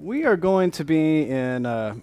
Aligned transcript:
We 0.00 0.26
are 0.26 0.36
going 0.36 0.70
to 0.72 0.84
be 0.84 1.28
in 1.28 1.66
uh, 1.66 1.96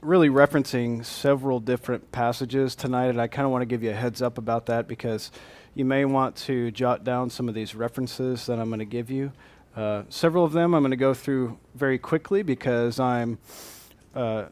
really 0.00 0.28
referencing 0.28 1.04
several 1.04 1.60
different 1.60 2.10
passages 2.10 2.74
tonight, 2.74 3.10
and 3.10 3.20
I 3.20 3.28
kind 3.28 3.46
of 3.46 3.52
want 3.52 3.62
to 3.62 3.66
give 3.66 3.84
you 3.84 3.90
a 3.90 3.94
heads 3.94 4.20
up 4.20 4.38
about 4.38 4.66
that 4.66 4.88
because 4.88 5.30
you 5.76 5.84
may 5.84 6.04
want 6.04 6.34
to 6.34 6.72
jot 6.72 7.04
down 7.04 7.30
some 7.30 7.48
of 7.48 7.54
these 7.54 7.76
references 7.76 8.46
that 8.46 8.58
I'm 8.58 8.70
going 8.70 8.80
to 8.80 8.84
give 8.84 9.08
you. 9.08 9.30
Uh, 9.76 10.02
several 10.08 10.44
of 10.44 10.50
them 10.50 10.74
I'm 10.74 10.82
going 10.82 10.90
to 10.90 10.96
go 10.96 11.14
through 11.14 11.58
very 11.76 11.96
quickly 11.96 12.42
because 12.42 12.98
I'm 12.98 13.38
uh, 14.12 14.46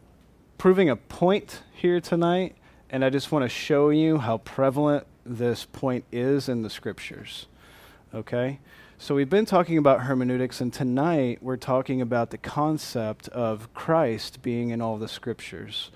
proving 0.59 0.91
a 0.91 0.97
point 0.97 1.63
here 1.75 2.01
tonight, 2.01 2.55
and 2.89 3.05
I 3.05 3.11
just 3.11 3.33
want 3.33 3.45
to 3.45 3.49
show 3.49 3.91
you 3.91 4.19
how 4.19 4.39
prevalent 4.39 5.09
this 5.27 5.65
point 5.65 6.05
is 6.13 6.49
in 6.49 6.63
the 6.63 6.71
scriptures. 6.71 7.47
Okay? 8.15 8.61
So, 9.03 9.17
we've 9.17 9.29
been 9.29 9.47
talking 9.47 9.79
about 9.79 10.03
hermeneutics, 10.03 10.61
and 10.61 10.73
tonight 10.73 11.43
we're 11.43 11.57
talking 11.57 12.01
about 12.01 12.31
the 12.31 12.39
concept 12.39 13.27
of 13.31 13.75
Christ 13.75 14.43
being 14.43 14.71
in 14.71 14.81
all 14.81 14.97
the 14.97 15.09
scriptures. 15.09 15.91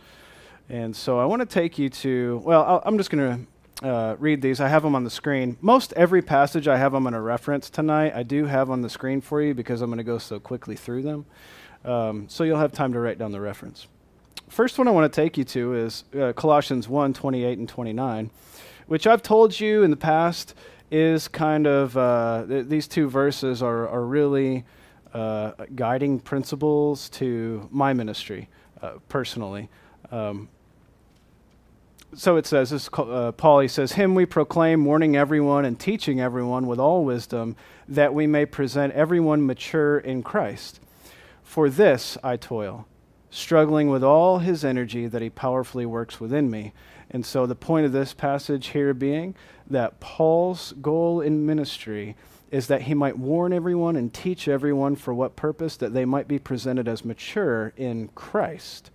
And 0.69 0.97
so, 0.97 1.21
I 1.21 1.25
want 1.25 1.39
to 1.39 1.47
take 1.47 1.79
you 1.79 1.89
to, 1.89 2.43
well, 2.45 2.83
i 2.85 2.89
am 2.89 2.99
just 2.99 3.11
going 3.11 3.47
to 3.81 3.89
uh, 3.89 4.17
read 4.19 4.43
these. 4.43 4.61
I 4.61 4.67
have 4.67 4.83
them 4.83 4.97
on 4.97 5.05
the 5.05 5.11
screen. 5.11 5.57
Most 5.61 5.93
every 5.93 6.21
passage 6.21 6.67
I 6.67 6.79
have 6.79 6.91
them 6.91 7.07
in 7.07 7.15
a 7.15 7.23
reference 7.23 7.71
tonight. 7.71 8.13
I 8.13 8.25
do 8.25 8.47
have 8.47 8.71
on 8.71 8.83
the 8.83 8.91
screen 8.91 9.21
for 9.21 9.41
you 9.41 9.55
because 9.55 9.83
I'm 9.83 9.89
going 9.89 9.99
to 9.99 10.03
go 10.03 10.19
so 10.19 10.41
quickly 10.41 10.75
through 10.75 11.03
them. 11.03 11.27
Um, 11.85 12.29
so, 12.29 12.43
you'll 12.43 12.59
have 12.59 12.73
time 12.73 12.93
to 12.93 12.99
write 12.99 13.21
down 13.21 13.31
the 13.31 13.41
reference. 13.41 13.87
First 14.49 14.79
one 14.79 14.89
I 14.89 14.91
want 14.91 15.13
to 15.13 15.23
take 15.23 15.39
you 15.39 15.45
to 15.45 15.75
is 15.75 16.03
uh, 16.19 16.33
Colossians 16.33 16.89
1 16.89 17.15
28 17.15 17.57
and 17.57 17.69
29, 17.69 18.31
which 18.89 19.07
I've 19.07 19.23
told 19.23 19.61
you 19.61 19.85
in 19.85 19.93
the 19.93 19.97
past 19.97 20.57
is 20.91 21.29
kind 21.29 21.67
of 21.67 21.97
uh, 21.97 22.45
th- 22.49 22.67
these 22.67 22.87
two 22.89 23.09
verses 23.09 23.63
are, 23.63 23.89
are 23.89 24.05
really 24.05 24.65
uh, 25.13 25.53
guiding 25.75 26.21
principles 26.21 27.09
to 27.09 27.69
my 27.73 27.93
ministry 27.93 28.49
uh, 28.83 28.95
personally. 29.09 29.69
Um, 30.11 30.49
so 32.15 32.37
it 32.37 32.47
says, 32.47 32.71
this, 32.71 32.89
uh, 32.93 33.33
Paul, 33.33 33.61
he 33.61 33.69
says, 33.69 33.93
Him 33.93 34.15
we 34.15 34.27
proclaim, 34.27 34.85
warning 34.85 35.17
everyone 35.17 35.65
and 35.65 35.79
teaching 35.79 36.21
everyone 36.21 36.67
with 36.67 36.79
all 36.79 37.05
wisdom, 37.05 37.57
that 37.89 38.15
we 38.15 38.27
may 38.27 38.47
present 38.47 38.93
everyone 38.95 39.45
mature 39.45 39.99
in 39.99 40.23
Christ. 40.23 40.81
For 41.43 41.69
this 41.69 42.17
I 42.23 42.37
toil, 42.37 42.87
struggling 43.31 43.91
with 43.91 44.03
all 44.03 44.39
his 44.39 44.65
energy 44.65 45.07
that 45.07 45.23
he 45.23 45.31
powerfully 45.31 45.85
works 45.85 46.21
within 46.21 46.51
me. 46.51 46.73
And 47.11 47.25
so 47.25 47.47
the 47.47 47.55
point 47.55 47.87
of 47.87 47.93
this 47.93 48.15
passage 48.15 48.69
here 48.69 48.95
being 48.95 49.35
that 49.71 50.01
Paul's 50.01 50.73
goal 50.81 51.21
in 51.21 51.47
ministry 51.47 52.17
is 52.51 52.69
that 52.69 52.83
he 52.83 52.95
might 52.95 53.19
warn 53.19 53.53
everyone 53.53 53.97
and 53.97 54.13
teach 54.13 54.49
everyone 54.49 54.97
for 54.97 55.13
what 55.13 55.37
purpose 55.37 55.77
that 55.77 55.93
they 55.93 56.05
might 56.05 56.29
be 56.29 56.39
presented 56.39 56.87
as 56.87 57.05
mature 57.05 57.73
in 57.77 58.09
Christ. 58.15 58.91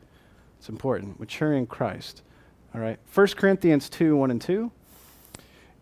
It's 0.57 0.69
important, 0.69 1.19
mature 1.19 1.53
in 1.53 1.67
Christ. 1.67 2.21
All 2.73 2.81
right. 2.81 2.99
1 3.13 3.27
Corinthians 3.35 3.89
2 3.89 4.15
1 4.15 4.31
and 4.31 4.41
2. 4.41 4.71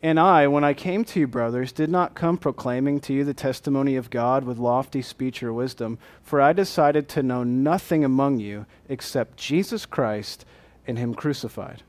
And 0.01 0.17
I, 0.19 0.47
when 0.47 0.63
I 0.63 0.73
came 0.73 1.03
to 1.05 1.19
you, 1.19 1.27
brothers, 1.27 1.73
did 1.73 1.89
not 1.89 2.15
come 2.15 2.37
proclaiming 2.37 3.01
to 3.01 3.13
you 3.13 3.25
the 3.25 3.33
testimony 3.33 3.97
of 3.97 4.09
God 4.09 4.45
with 4.45 4.57
lofty 4.57 5.01
speech 5.01 5.43
or 5.43 5.51
wisdom, 5.51 5.99
for 6.23 6.39
I 6.39 6.53
decided 6.53 7.09
to 7.09 7.23
know 7.23 7.43
nothing 7.43 8.05
among 8.05 8.39
you 8.39 8.65
except 8.87 9.35
Jesus 9.35 9.85
Christ 9.85 10.45
and 10.87 10.97
Him 10.97 11.13
crucified. 11.13 11.83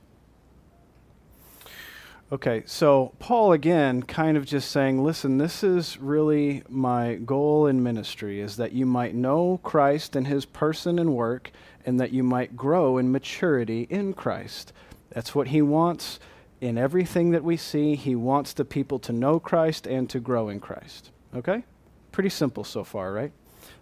Okay, 2.32 2.62
so 2.64 3.12
Paul 3.18 3.50
again 3.50 4.04
kind 4.04 4.36
of 4.36 4.46
just 4.46 4.70
saying, 4.70 5.02
listen, 5.02 5.38
this 5.38 5.64
is 5.64 5.98
really 5.98 6.62
my 6.68 7.14
goal 7.16 7.66
in 7.66 7.82
ministry 7.82 8.38
is 8.38 8.56
that 8.56 8.70
you 8.70 8.86
might 8.86 9.16
know 9.16 9.58
Christ 9.64 10.14
and 10.14 10.28
his 10.28 10.44
person 10.44 11.00
and 11.00 11.16
work 11.16 11.50
and 11.84 11.98
that 11.98 12.12
you 12.12 12.22
might 12.22 12.56
grow 12.56 12.98
in 12.98 13.10
maturity 13.10 13.88
in 13.90 14.12
Christ. 14.12 14.72
That's 15.10 15.34
what 15.34 15.48
he 15.48 15.60
wants 15.60 16.20
in 16.60 16.78
everything 16.78 17.32
that 17.32 17.42
we 17.42 17.56
see. 17.56 17.96
He 17.96 18.14
wants 18.14 18.52
the 18.52 18.64
people 18.64 19.00
to 19.00 19.12
know 19.12 19.40
Christ 19.40 19.88
and 19.88 20.08
to 20.10 20.20
grow 20.20 20.48
in 20.48 20.60
Christ. 20.60 21.10
Okay? 21.34 21.64
Pretty 22.12 22.30
simple 22.30 22.62
so 22.62 22.84
far, 22.84 23.12
right? 23.12 23.32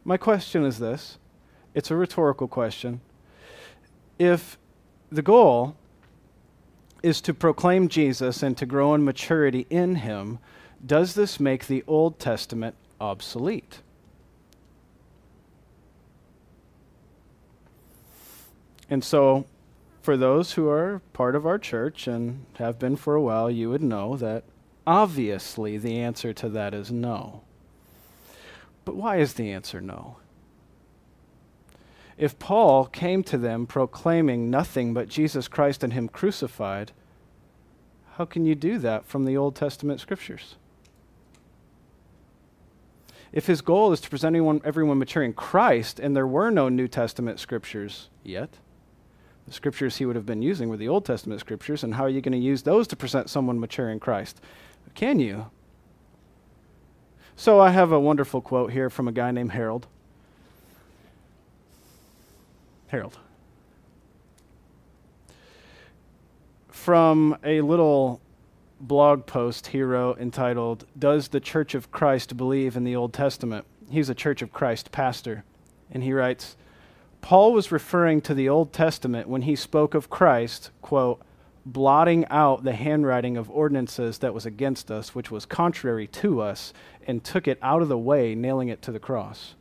My 0.04 0.16
question 0.16 0.64
is 0.64 0.78
this. 0.78 1.18
It's 1.74 1.90
a 1.90 1.96
rhetorical 1.96 2.48
question. 2.48 3.02
If 4.18 4.56
the 5.10 5.22
goal 5.22 5.76
is 7.02 7.20
to 7.22 7.34
proclaim 7.34 7.88
Jesus 7.88 8.42
and 8.42 8.56
to 8.56 8.66
grow 8.66 8.94
in 8.94 9.04
maturity 9.04 9.66
in 9.70 9.96
him, 9.96 10.38
does 10.84 11.14
this 11.14 11.40
make 11.40 11.66
the 11.66 11.84
Old 11.86 12.18
Testament 12.18 12.74
obsolete? 13.00 13.80
And 18.90 19.04
so, 19.04 19.44
for 20.02 20.16
those 20.16 20.52
who 20.52 20.68
are 20.68 21.02
part 21.12 21.36
of 21.36 21.46
our 21.46 21.58
church 21.58 22.06
and 22.06 22.46
have 22.54 22.78
been 22.78 22.96
for 22.96 23.14
a 23.14 23.20
while, 23.20 23.50
you 23.50 23.68
would 23.68 23.82
know 23.82 24.16
that 24.16 24.44
obviously 24.86 25.76
the 25.76 25.98
answer 25.98 26.32
to 26.32 26.48
that 26.48 26.72
is 26.72 26.90
no. 26.90 27.42
But 28.84 28.96
why 28.96 29.18
is 29.18 29.34
the 29.34 29.52
answer 29.52 29.82
no? 29.82 30.16
If 32.18 32.38
Paul 32.40 32.86
came 32.86 33.22
to 33.24 33.38
them 33.38 33.64
proclaiming 33.64 34.50
nothing 34.50 34.92
but 34.92 35.08
Jesus 35.08 35.46
Christ 35.46 35.84
and 35.84 35.92
Him 35.92 36.08
crucified, 36.08 36.90
how 38.16 38.24
can 38.24 38.44
you 38.44 38.56
do 38.56 38.78
that 38.78 39.06
from 39.06 39.24
the 39.24 39.36
Old 39.36 39.54
Testament 39.54 40.00
scriptures? 40.00 40.56
If 43.30 43.46
his 43.46 43.60
goal 43.60 43.92
is 43.92 44.00
to 44.00 44.10
present 44.10 44.34
anyone, 44.34 44.60
everyone 44.64 44.98
mature 44.98 45.22
in 45.22 45.34
Christ, 45.34 46.00
and 46.00 46.16
there 46.16 46.26
were 46.26 46.50
no 46.50 46.68
New 46.68 46.88
Testament 46.88 47.38
scriptures 47.38 48.08
yet, 48.24 48.50
the 49.46 49.52
scriptures 49.52 49.96
he 49.96 50.06
would 50.06 50.16
have 50.16 50.26
been 50.26 50.42
using 50.42 50.68
were 50.68 50.76
the 50.76 50.88
Old 50.88 51.04
Testament 51.04 51.40
scriptures, 51.40 51.84
and 51.84 51.94
how 51.94 52.04
are 52.04 52.08
you 52.08 52.20
going 52.20 52.32
to 52.32 52.38
use 52.38 52.62
those 52.62 52.88
to 52.88 52.96
present 52.96 53.30
someone 53.30 53.60
mature 53.60 53.90
in 53.90 54.00
Christ? 54.00 54.40
Can 54.94 55.20
you? 55.20 55.50
So 57.36 57.60
I 57.60 57.70
have 57.70 57.92
a 57.92 58.00
wonderful 58.00 58.40
quote 58.40 58.72
here 58.72 58.90
from 58.90 59.06
a 59.06 59.12
guy 59.12 59.30
named 59.30 59.52
Harold. 59.52 59.86
Harold. 62.88 63.18
From 66.68 67.36
a 67.44 67.60
little 67.60 68.20
blog 68.80 69.26
post 69.26 69.68
he 69.68 69.82
wrote 69.82 70.18
entitled, 70.18 70.86
Does 70.98 71.28
the 71.28 71.40
Church 71.40 71.74
of 71.74 71.90
Christ 71.90 72.36
Believe 72.36 72.76
in 72.76 72.84
the 72.84 72.96
Old 72.96 73.12
Testament? 73.12 73.66
He's 73.90 74.08
a 74.08 74.14
Church 74.14 74.42
of 74.42 74.52
Christ 74.52 74.90
pastor. 74.92 75.44
And 75.90 76.02
he 76.02 76.12
writes, 76.12 76.56
Paul 77.20 77.52
was 77.52 77.72
referring 77.72 78.20
to 78.22 78.34
the 78.34 78.48
Old 78.48 78.72
Testament 78.72 79.28
when 79.28 79.42
he 79.42 79.56
spoke 79.56 79.94
of 79.94 80.10
Christ, 80.10 80.70
quote, 80.82 81.20
blotting 81.66 82.24
out 82.30 82.64
the 82.64 82.72
handwriting 82.72 83.36
of 83.36 83.50
ordinances 83.50 84.18
that 84.18 84.32
was 84.32 84.46
against 84.46 84.90
us, 84.90 85.14
which 85.14 85.30
was 85.30 85.44
contrary 85.44 86.06
to 86.06 86.40
us, 86.40 86.72
and 87.06 87.22
took 87.22 87.46
it 87.46 87.58
out 87.60 87.82
of 87.82 87.88
the 87.88 87.98
way, 87.98 88.34
nailing 88.34 88.68
it 88.68 88.80
to 88.82 88.92
the 88.92 88.98
cross. 88.98 89.54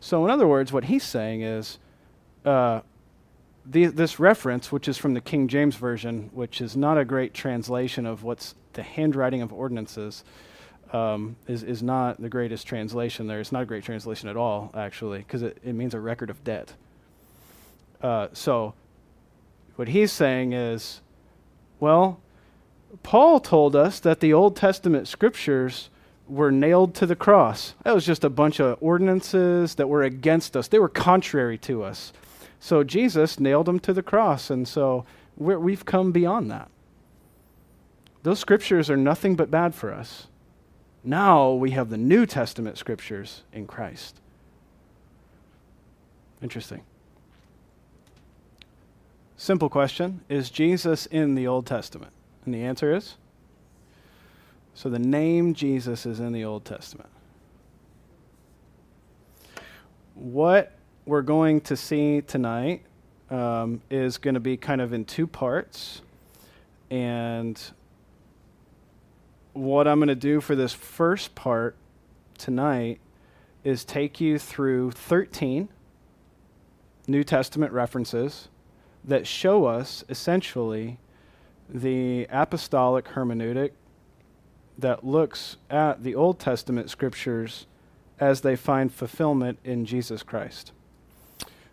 So, 0.00 0.24
in 0.24 0.30
other 0.30 0.48
words, 0.48 0.72
what 0.72 0.84
he's 0.84 1.04
saying 1.04 1.42
is 1.42 1.78
uh, 2.44 2.80
the, 3.66 3.86
this 3.86 4.18
reference, 4.18 4.72
which 4.72 4.88
is 4.88 4.96
from 4.96 5.12
the 5.14 5.20
King 5.20 5.46
James 5.46 5.76
Version, 5.76 6.30
which 6.32 6.60
is 6.60 6.76
not 6.76 6.96
a 6.98 7.04
great 7.04 7.34
translation 7.34 8.06
of 8.06 8.22
what's 8.22 8.54
the 8.72 8.82
handwriting 8.82 9.42
of 9.42 9.52
ordinances, 9.52 10.24
um, 10.92 11.36
is, 11.46 11.62
is 11.62 11.82
not 11.82 12.20
the 12.20 12.30
greatest 12.30 12.66
translation 12.66 13.26
there. 13.26 13.40
It's 13.40 13.52
not 13.52 13.62
a 13.62 13.66
great 13.66 13.84
translation 13.84 14.28
at 14.28 14.36
all, 14.36 14.70
actually, 14.74 15.18
because 15.18 15.42
it, 15.42 15.58
it 15.62 15.74
means 15.74 15.92
a 15.92 16.00
record 16.00 16.30
of 16.30 16.42
debt. 16.42 16.72
Uh, 18.02 18.28
so, 18.32 18.72
what 19.76 19.88
he's 19.88 20.10
saying 20.10 20.54
is, 20.54 21.02
well, 21.78 22.20
Paul 23.02 23.38
told 23.38 23.76
us 23.76 24.00
that 24.00 24.20
the 24.20 24.32
Old 24.32 24.56
Testament 24.56 25.06
scriptures 25.06 25.90
were 26.30 26.52
nailed 26.52 26.94
to 26.94 27.06
the 27.06 27.16
cross. 27.16 27.74
That 27.84 27.94
was 27.94 28.06
just 28.06 28.24
a 28.24 28.30
bunch 28.30 28.60
of 28.60 28.78
ordinances 28.80 29.74
that 29.74 29.88
were 29.88 30.02
against 30.02 30.56
us, 30.56 30.68
they 30.68 30.78
were 30.78 30.88
contrary 30.88 31.58
to 31.58 31.82
us. 31.82 32.12
So 32.60 32.84
Jesus 32.84 33.40
nailed 33.40 33.66
them 33.66 33.80
to 33.80 33.92
the 33.92 34.02
cross, 34.02 34.50
and 34.50 34.68
so 34.68 35.06
we 35.36 35.72
have 35.72 35.86
come 35.86 36.12
beyond 36.12 36.50
that. 36.50 36.68
Those 38.22 38.38
scriptures 38.38 38.90
are 38.90 38.98
nothing 38.98 39.34
but 39.34 39.50
bad 39.50 39.74
for 39.74 39.92
us. 39.92 40.26
Now 41.02 41.52
we 41.52 41.70
have 41.70 41.88
the 41.88 41.96
New 41.96 42.26
Testament 42.26 42.76
scriptures 42.76 43.42
in 43.52 43.66
Christ. 43.66 44.20
Interesting. 46.42 46.82
Simple 49.38 49.70
question 49.70 50.20
Is 50.28 50.50
Jesus 50.50 51.06
in 51.06 51.34
the 51.34 51.46
Old 51.46 51.64
Testament? 51.64 52.12
And 52.44 52.54
the 52.54 52.62
answer 52.62 52.94
is 52.94 53.16
so 54.80 54.88
the 54.88 54.98
name 54.98 55.52
Jesus 55.52 56.06
is 56.06 56.20
in 56.20 56.32
the 56.32 56.42
Old 56.46 56.64
Testament. 56.64 57.10
What 60.14 60.72
we're 61.04 61.20
going 61.20 61.60
to 61.62 61.76
see 61.76 62.22
tonight 62.22 62.80
um, 63.28 63.82
is 63.90 64.16
going 64.16 64.32
to 64.32 64.40
be 64.40 64.56
kind 64.56 64.80
of 64.80 64.94
in 64.94 65.04
two 65.04 65.26
parts. 65.26 66.00
And 66.90 67.60
what 69.52 69.86
I'm 69.86 69.98
going 69.98 70.08
to 70.08 70.14
do 70.14 70.40
for 70.40 70.56
this 70.56 70.72
first 70.72 71.34
part 71.34 71.76
tonight 72.38 73.00
is 73.62 73.84
take 73.84 74.18
you 74.18 74.38
through 74.38 74.92
13 74.92 75.68
New 77.06 77.22
Testament 77.22 77.74
references 77.74 78.48
that 79.04 79.26
show 79.26 79.66
us 79.66 80.04
essentially 80.08 80.96
the 81.68 82.26
apostolic 82.30 83.08
hermeneutic 83.08 83.72
that 84.80 85.04
looks 85.04 85.56
at 85.68 86.02
the 86.02 86.14
Old 86.14 86.38
Testament 86.38 86.90
scriptures 86.90 87.66
as 88.18 88.42
they 88.42 88.56
find 88.56 88.92
fulfillment 88.92 89.58
in 89.64 89.86
Jesus 89.86 90.22
Christ. 90.22 90.72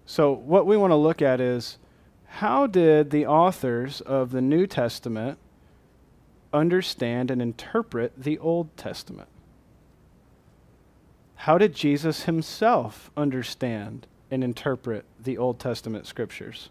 So, 0.05 0.31
what 0.31 0.65
we 0.65 0.77
want 0.77 0.91
to 0.91 0.95
look 0.95 1.21
at 1.21 1.41
is 1.41 1.77
how 2.25 2.67
did 2.67 3.09
the 3.09 3.25
authors 3.25 3.99
of 4.01 4.31
the 4.31 4.41
New 4.41 4.67
Testament 4.67 5.37
understand 6.53 7.29
and 7.29 7.41
interpret 7.41 8.13
the 8.17 8.39
Old 8.39 8.75
Testament? 8.77 9.27
How 11.35 11.57
did 11.57 11.75
Jesus 11.75 12.23
himself 12.23 13.11
understand 13.15 14.07
and 14.31 14.43
interpret 14.43 15.05
the 15.19 15.37
Old 15.37 15.59
Testament 15.59 16.07
scriptures? 16.07 16.69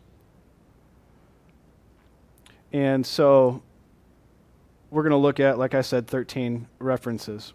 And 2.73 3.07
so 3.07 3.63
we're 4.91 5.03
going 5.03 5.11
to 5.11 5.17
look 5.17 5.41
at, 5.41 5.59
like 5.59 5.75
I 5.75 5.81
said, 5.81 6.07
13 6.07 6.69
references. 6.79 7.53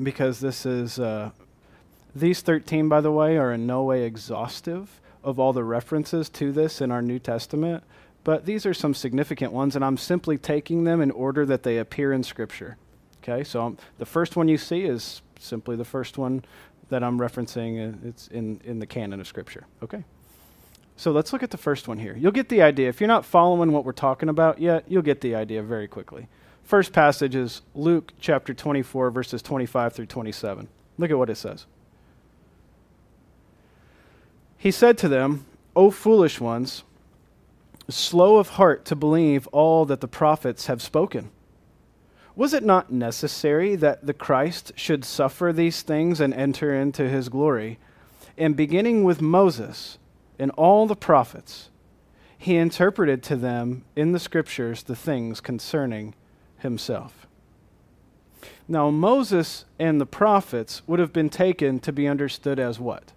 Because 0.00 0.40
this 0.40 0.66
is, 0.66 0.98
uh, 0.98 1.30
these 2.14 2.40
13, 2.42 2.88
by 2.88 3.00
the 3.00 3.12
way, 3.12 3.38
are 3.38 3.52
in 3.52 3.66
no 3.66 3.82
way 3.82 4.04
exhaustive 4.04 5.00
of 5.24 5.38
all 5.40 5.52
the 5.52 5.64
references 5.64 6.28
to 6.30 6.52
this 6.52 6.80
in 6.80 6.90
our 6.92 7.02
New 7.02 7.18
Testament, 7.18 7.82
but 8.22 8.44
these 8.44 8.66
are 8.66 8.74
some 8.74 8.94
significant 8.94 9.52
ones, 9.52 9.76
and 9.76 9.84
I'm 9.84 9.96
simply 9.96 10.36
taking 10.38 10.84
them 10.84 11.00
in 11.00 11.10
order 11.10 11.46
that 11.46 11.62
they 11.62 11.78
appear 11.78 12.12
in 12.12 12.22
Scripture. 12.22 12.76
Okay, 13.22 13.42
so 13.42 13.62
um, 13.62 13.78
the 13.98 14.06
first 14.06 14.36
one 14.36 14.48
you 14.48 14.58
see 14.58 14.82
is 14.82 15.22
simply 15.38 15.76
the 15.76 15.84
first 15.84 16.16
one 16.18 16.44
that 16.88 17.02
I'm 17.02 17.18
referencing. 17.18 17.94
Uh, 17.94 18.08
it's 18.08 18.28
in, 18.28 18.60
in 18.64 18.78
the 18.78 18.86
canon 18.86 19.20
of 19.20 19.26
Scripture. 19.26 19.66
Okay. 19.82 20.04
So 20.96 21.12
let's 21.12 21.32
look 21.32 21.42
at 21.42 21.50
the 21.50 21.58
first 21.58 21.88
one 21.88 21.98
here. 21.98 22.16
You'll 22.16 22.32
get 22.32 22.48
the 22.48 22.62
idea. 22.62 22.88
If 22.88 23.00
you're 23.00 23.08
not 23.08 23.24
following 23.24 23.72
what 23.72 23.84
we're 23.84 23.92
talking 23.92 24.30
about 24.30 24.60
yet, 24.60 24.84
you'll 24.88 25.02
get 25.02 25.20
the 25.20 25.34
idea 25.34 25.62
very 25.62 25.86
quickly. 25.86 26.26
First 26.64 26.92
passage 26.92 27.34
is 27.34 27.62
Luke 27.74 28.12
chapter 28.18 28.54
24, 28.54 29.10
verses 29.10 29.42
25 29.42 29.92
through 29.92 30.06
27. 30.06 30.68
Look 30.98 31.10
at 31.10 31.18
what 31.18 31.30
it 31.30 31.36
says. 31.36 31.66
He 34.56 34.70
said 34.70 34.96
to 34.98 35.08
them, 35.08 35.44
O 35.76 35.90
foolish 35.90 36.40
ones, 36.40 36.82
slow 37.88 38.38
of 38.38 38.50
heart 38.50 38.84
to 38.86 38.96
believe 38.96 39.46
all 39.48 39.84
that 39.84 40.00
the 40.00 40.08
prophets 40.08 40.66
have 40.66 40.80
spoken. 40.80 41.30
Was 42.34 42.52
it 42.52 42.64
not 42.64 42.90
necessary 42.90 43.76
that 43.76 44.06
the 44.06 44.14
Christ 44.14 44.72
should 44.76 45.04
suffer 45.04 45.52
these 45.52 45.82
things 45.82 46.20
and 46.20 46.34
enter 46.34 46.74
into 46.74 47.08
his 47.08 47.28
glory? 47.28 47.78
And 48.36 48.56
beginning 48.56 49.04
with 49.04 49.22
Moses, 49.22 49.98
and 50.38 50.50
all 50.52 50.86
the 50.86 50.96
prophets, 50.96 51.70
he 52.38 52.56
interpreted 52.56 53.22
to 53.24 53.36
them 53.36 53.84
in 53.94 54.12
the 54.12 54.18
scriptures 54.18 54.82
the 54.82 54.96
things 54.96 55.40
concerning 55.40 56.14
himself. 56.58 57.26
Now, 58.68 58.90
Moses 58.90 59.64
and 59.78 60.00
the 60.00 60.06
prophets 60.06 60.82
would 60.86 60.98
have 60.98 61.12
been 61.12 61.30
taken 61.30 61.78
to 61.80 61.92
be 61.92 62.06
understood 62.06 62.58
as 62.58 62.78
what? 62.78 63.12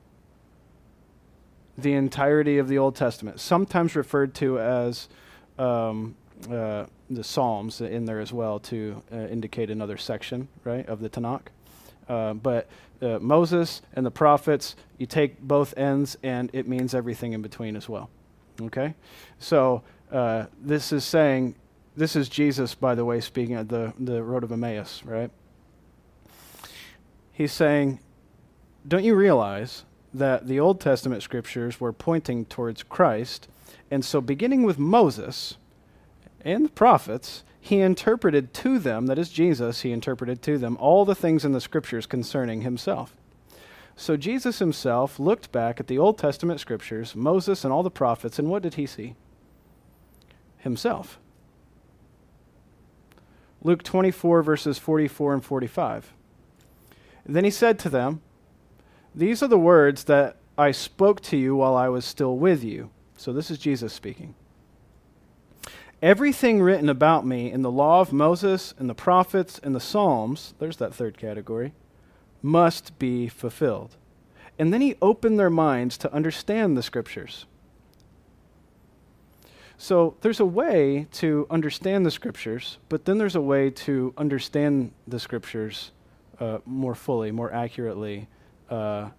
The 1.77 1.93
entirety 1.93 2.57
of 2.57 2.67
the 2.67 2.77
Old 2.77 2.95
Testament, 2.95 3.39
sometimes 3.39 3.95
referred 3.95 4.33
to 4.35 4.59
as 4.59 5.09
um, 5.57 6.15
uh, 6.49 6.85
the 7.09 7.23
Psalms 7.23 7.81
in 7.81 8.05
there 8.05 8.19
as 8.19 8.31
well 8.31 8.59
to 8.59 9.01
uh, 9.11 9.15
indicate 9.15 9.69
another 9.69 9.97
section, 9.97 10.47
right, 10.63 10.87
of 10.87 10.99
the 10.99 11.09
Tanakh. 11.09 11.47
Uh, 12.07 12.33
but 12.33 12.67
uh, 13.01 13.19
Moses 13.19 13.81
and 13.93 14.05
the 14.05 14.11
prophets, 14.11 14.75
you 14.97 15.05
take 15.05 15.39
both 15.39 15.77
ends 15.77 16.17
and 16.23 16.49
it 16.53 16.67
means 16.67 16.93
everything 16.93 17.33
in 17.33 17.41
between 17.41 17.75
as 17.75 17.87
well. 17.87 18.09
Okay? 18.61 18.93
So 19.39 19.83
uh, 20.11 20.45
this 20.61 20.91
is 20.91 21.03
saying, 21.03 21.55
this 21.95 22.15
is 22.15 22.29
Jesus, 22.29 22.75
by 22.75 22.95
the 22.95 23.05
way, 23.05 23.19
speaking 23.19 23.55
at 23.55 23.69
the, 23.69 23.93
the 23.99 24.23
road 24.23 24.43
of 24.43 24.51
Emmaus, 24.51 25.03
right? 25.03 25.31
He's 27.31 27.51
saying, 27.51 27.99
don't 28.87 29.03
you 29.03 29.15
realize 29.15 29.85
that 30.13 30.47
the 30.47 30.59
Old 30.59 30.81
Testament 30.81 31.23
scriptures 31.23 31.79
were 31.79 31.93
pointing 31.93 32.45
towards 32.45 32.83
Christ? 32.83 33.47
And 33.91 34.03
so, 34.03 34.21
beginning 34.21 34.63
with 34.63 34.79
Moses 34.79 35.57
and 36.41 36.65
the 36.65 36.69
prophets, 36.69 37.43
he 37.61 37.81
interpreted 37.81 38.53
to 38.55 38.79
them, 38.79 39.07
that 39.07 39.19
is 39.19 39.29
Jesus, 39.29 39.81
he 39.81 39.91
interpreted 39.91 40.41
to 40.43 40.57
them 40.57 40.77
all 40.79 41.05
the 41.05 41.15
things 41.15 41.43
in 41.43 41.51
the 41.51 41.61
scriptures 41.61 42.05
concerning 42.05 42.61
himself. 42.61 43.15
So 43.95 44.15
Jesus 44.15 44.59
himself 44.59 45.19
looked 45.19 45.51
back 45.51 45.79
at 45.79 45.87
the 45.87 45.97
Old 45.97 46.17
Testament 46.17 46.61
scriptures, 46.61 47.15
Moses 47.15 47.65
and 47.65 47.73
all 47.73 47.83
the 47.83 47.91
prophets, 47.91 48.39
and 48.39 48.49
what 48.49 48.63
did 48.63 48.75
he 48.75 48.85
see? 48.85 49.15
Himself. 50.59 51.19
Luke 53.61 53.83
24, 53.83 54.41
verses 54.41 54.77
44 54.77 55.33
and 55.33 55.43
45. 55.43 56.13
Then 57.25 57.43
he 57.43 57.51
said 57.51 57.77
to 57.79 57.89
them, 57.89 58.21
These 59.13 59.43
are 59.43 59.47
the 59.47 59.59
words 59.59 60.05
that 60.05 60.37
I 60.57 60.71
spoke 60.71 61.19
to 61.23 61.37
you 61.37 61.57
while 61.57 61.75
I 61.75 61.89
was 61.89 62.05
still 62.05 62.37
with 62.37 62.63
you. 62.63 62.89
So 63.17 63.33
this 63.33 63.51
is 63.51 63.57
Jesus 63.57 63.91
speaking. 63.91 64.33
Everything 66.01 66.61
written 66.61 66.87
about 66.87 67.25
me 67.25 67.51
in 67.51 67.61
the 67.61 67.71
law 67.71 67.99
of 67.99 68.13
Moses 68.13 68.73
and 68.79 68.89
the 68.89 68.95
prophets 68.95 69.59
and 69.61 69.75
the 69.75 69.81
Psalms, 69.81 70.53
there's 70.59 70.77
that 70.77 70.93
third 70.93 71.17
category, 71.17 71.73
must 72.41 72.97
be 72.99 73.27
fulfilled. 73.27 73.97
And 74.57 74.73
then 74.73 74.79
he 74.79 74.95
opened 75.01 75.37
their 75.37 75.49
minds 75.49 75.97
to 75.97 76.13
understand 76.13 76.77
the 76.77 76.83
scriptures. 76.83 77.45
So 79.77 80.15
there's 80.21 80.39
a 80.39 80.45
way 80.45 81.07
to 81.13 81.47
understand 81.49 82.05
the 82.05 82.11
scriptures, 82.11 82.77
but 82.89 83.05
then 83.05 83.17
there's 83.17 83.35
a 83.35 83.41
way 83.41 83.69
to 83.69 84.13
understand 84.17 84.91
the 85.07 85.19
scriptures 85.19 85.91
uh, 86.39 86.59
more 86.65 86.95
fully, 86.95 87.31
more 87.31 87.51
accurately, 87.53 88.27
uh, 88.69 89.09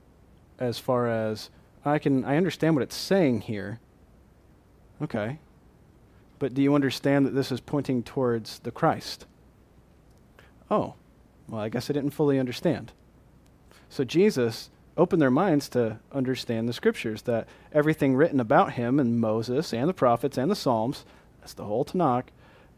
as 0.59 0.79
far 0.79 1.09
as 1.09 1.51
I 1.85 1.99
can. 1.99 2.25
I 2.25 2.37
understand 2.37 2.75
what 2.75 2.83
it's 2.83 2.97
saying 2.97 3.43
here. 3.43 3.81
Okay, 5.01 5.39
but 6.41 6.55
do 6.55 6.63
you 6.63 6.75
understand 6.75 7.25
that 7.27 7.35
this 7.35 7.53
is 7.53 7.61
pointing 7.61 8.03
towards 8.03 8.59
the 8.61 8.73
Christ? 8.73 9.27
Oh, 10.69 10.95
well, 11.49 11.61
I 11.61 11.69
guess 11.69 11.89
I 11.89 11.93
didn't 11.93 12.11
fully 12.11 12.39
understand. 12.41 12.93
So 13.89 14.05
Jesus 14.05 14.71
opened 14.97 15.21
their 15.21 15.31
minds 15.31 15.69
to 15.71 15.99
understand 16.13 16.69
the 16.69 16.73
scriptures, 16.73 17.23
that 17.23 17.47
everything 17.73 18.17
written 18.17 18.41
about 18.41 18.73
him 18.73 18.99
in 18.99 19.21
Moses 19.21 19.73
and 19.73 19.89
the 19.89 19.95
prophets 19.95 20.39
and 20.39 20.51
the 20.51 20.57
Psalms, 20.57 21.05
that's 21.41 21.55
the 21.55 21.65
whole 21.65 21.85
Tanakh, 21.85 22.29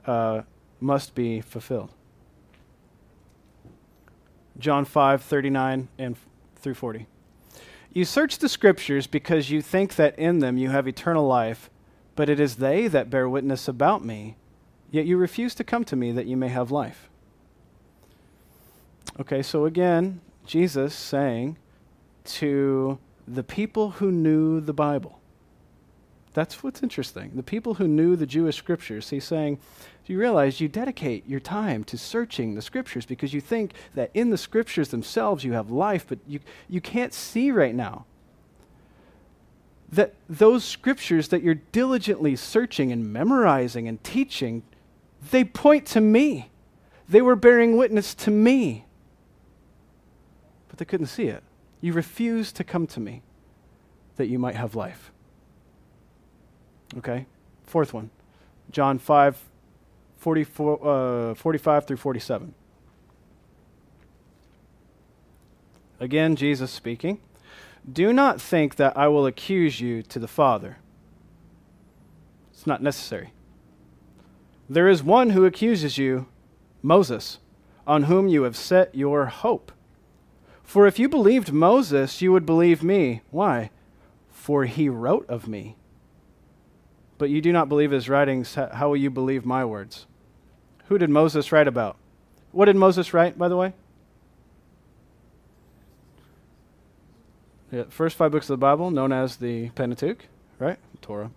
uh, 0.07 0.43
must 0.81 1.15
be 1.15 1.41
fulfilled. 1.41 1.91
John 4.59 4.85
5, 4.85 5.23
39 5.23 5.89
and 5.99 6.15
f- 6.17 6.27
through 6.57 6.75
40. 6.75 7.07
You 7.93 8.05
search 8.05 8.39
the 8.39 8.49
scriptures 8.49 9.07
because 9.07 9.51
you 9.51 9.63
think 9.63 9.97
that 9.97 10.19
in 10.19 10.41
them 10.41 10.59
you 10.59 10.71
have 10.71 10.89
eternal 10.89 11.27
life 11.27 11.71
but 12.15 12.29
it 12.29 12.39
is 12.39 12.57
they 12.57 12.89
that 12.89 13.11
bear 13.11 13.29
witness 13.29 13.69
about 13.69 14.05
me, 14.05 14.37
yet 14.91 15.07
you 15.07 15.17
refuse 15.17 15.55
to 15.55 15.65
come 15.65 15.85
to 15.85 15.97
me 15.97 16.13
that 16.13 16.27
you 16.27 16.37
may 16.37 16.49
have 16.49 16.71
life. 16.71 17.09
Okay, 19.21 19.43
so 19.43 19.65
again, 19.65 20.21
Jesus 20.47 20.95
saying 20.95 21.57
to 22.25 22.99
the 23.27 23.43
people 23.43 23.91
who 23.91 24.11
knew 24.11 24.61
the 24.61 24.73
Bible. 24.73 25.19
That's 26.35 26.63
what's 26.63 26.83
interesting. 26.83 27.33
The 27.35 27.43
people 27.43 27.75
who 27.75 27.87
knew 27.87 28.17
the 28.17 28.27
Jewish 28.27 28.57
scriptures, 28.57 29.11
he's 29.11 29.25
saying, 29.25 29.59
Do 30.07 30.13
you 30.13 30.19
realize 30.19 30.61
you 30.61 30.69
dedicate 30.69 31.29
your 31.29 31.41
time 31.41 31.85
to 31.85 31.99
searching 31.99 32.55
the 32.55 32.63
scriptures 32.63 33.05
because 33.05 33.35
you 33.35 33.41
think 33.41 33.75
that 33.95 34.11
in 34.15 34.31
the 34.31 34.39
scriptures 34.39 34.89
themselves 34.89 35.45
you 35.45 35.53
have 35.53 35.71
life, 35.71 36.07
but 36.09 36.19
you, 36.27 36.41
you 36.69 36.81
can't 36.81 37.13
see 37.13 37.51
right 37.51 37.75
now 37.75 38.07
that 39.93 40.15
those 40.29 40.65
scriptures 40.65 41.29
that 41.29 41.43
you're 41.43 41.55
diligently 41.55 42.35
searching 42.35 42.91
and 42.91 43.13
memorizing 43.13 43.87
and 43.87 44.03
teaching, 44.03 44.63
they 45.31 45.45
point 45.45 45.87
to 45.87 46.01
me. 46.01 46.51
They 47.09 47.21
were 47.21 47.37
bearing 47.37 47.77
witness 47.77 48.15
to 48.15 48.31
me. 48.31 48.87
But 50.69 50.79
they 50.79 50.87
couldn't 50.87 51.07
see 51.07 51.25
it. 51.25 51.43
You 51.83 51.93
refused 51.93 52.57
to 52.57 52.65
come 52.65 52.87
to 52.89 53.01
me 53.01 53.23
that 54.17 54.29
you 54.29 54.39
might 54.39 54.55
have 54.55 54.75
life. 54.75 55.13
Okay? 56.97 57.27
Fourth 57.65 57.93
one 57.93 58.11
John 58.71 58.99
5, 58.99 59.37
44, 60.17 61.31
uh, 61.31 61.35
45 61.35 61.87
through 61.87 61.97
47. 61.99 62.55
Again, 66.01 66.35
Jesus 66.35 66.71
speaking. 66.71 67.21
Do 67.91 68.13
not 68.13 68.41
think 68.41 68.77
that 68.77 68.97
I 68.97 69.09
will 69.09 69.27
accuse 69.27 69.81
you 69.81 70.03
to 70.05 70.19
the 70.19 70.29
Father. 70.29 70.79
It's 72.53 72.67
not 72.67 72.83
necessary. 72.83 73.33
There 74.69 74.89
is 74.89 75.03
one 75.03 75.31
who 75.31 75.45
accuses 75.45 75.99
you, 75.99 76.29
Moses, 76.81 77.39
on 77.87 78.05
whom 78.05 78.29
you 78.29 78.45
have 78.45 78.57
set 78.57 78.95
your 78.95 79.27
hope. 79.27 79.73
For 80.63 80.87
if 80.87 80.99
you 80.99 81.09
believed 81.09 81.53
Moses, 81.53 82.23
you 82.23 82.31
would 82.33 82.47
believe 82.47 82.83
me. 82.83 83.23
Why? 83.31 83.71
For 84.31 84.65
he 84.65 84.89
wrote 84.89 85.29
of 85.29 85.49
me. 85.49 85.77
But 87.19 87.31
you 87.31 87.41
do 87.41 87.53
not 87.53 87.69
believe 87.69 87.91
his 87.91 88.09
writings. 88.09 88.55
How 88.55 88.89
will 88.89 88.97
you 88.97 89.11
believe 89.11 89.45
my 89.45 89.65
words? 89.65 90.07
Who 90.87 90.99
did 90.99 91.11
Moses 91.11 91.53
write 91.53 91.69
about? 91.69 91.97
What 92.53 92.67
did 92.67 92.77
Moses 92.77 93.13
write, 93.13 93.37
by 93.37 93.49
the 93.49 93.57
way? 93.57 93.75
Yeah, 97.73 97.85
first 97.89 98.17
five 98.17 98.31
books 98.31 98.51
of 98.51 98.55
the 98.55 98.59
Bible, 98.59 98.91
known 98.91 99.13
as 99.13 99.37
the 99.37 99.71
Pentateuch, 99.71 100.27
right? 100.59 100.79
Torah. 101.01 101.31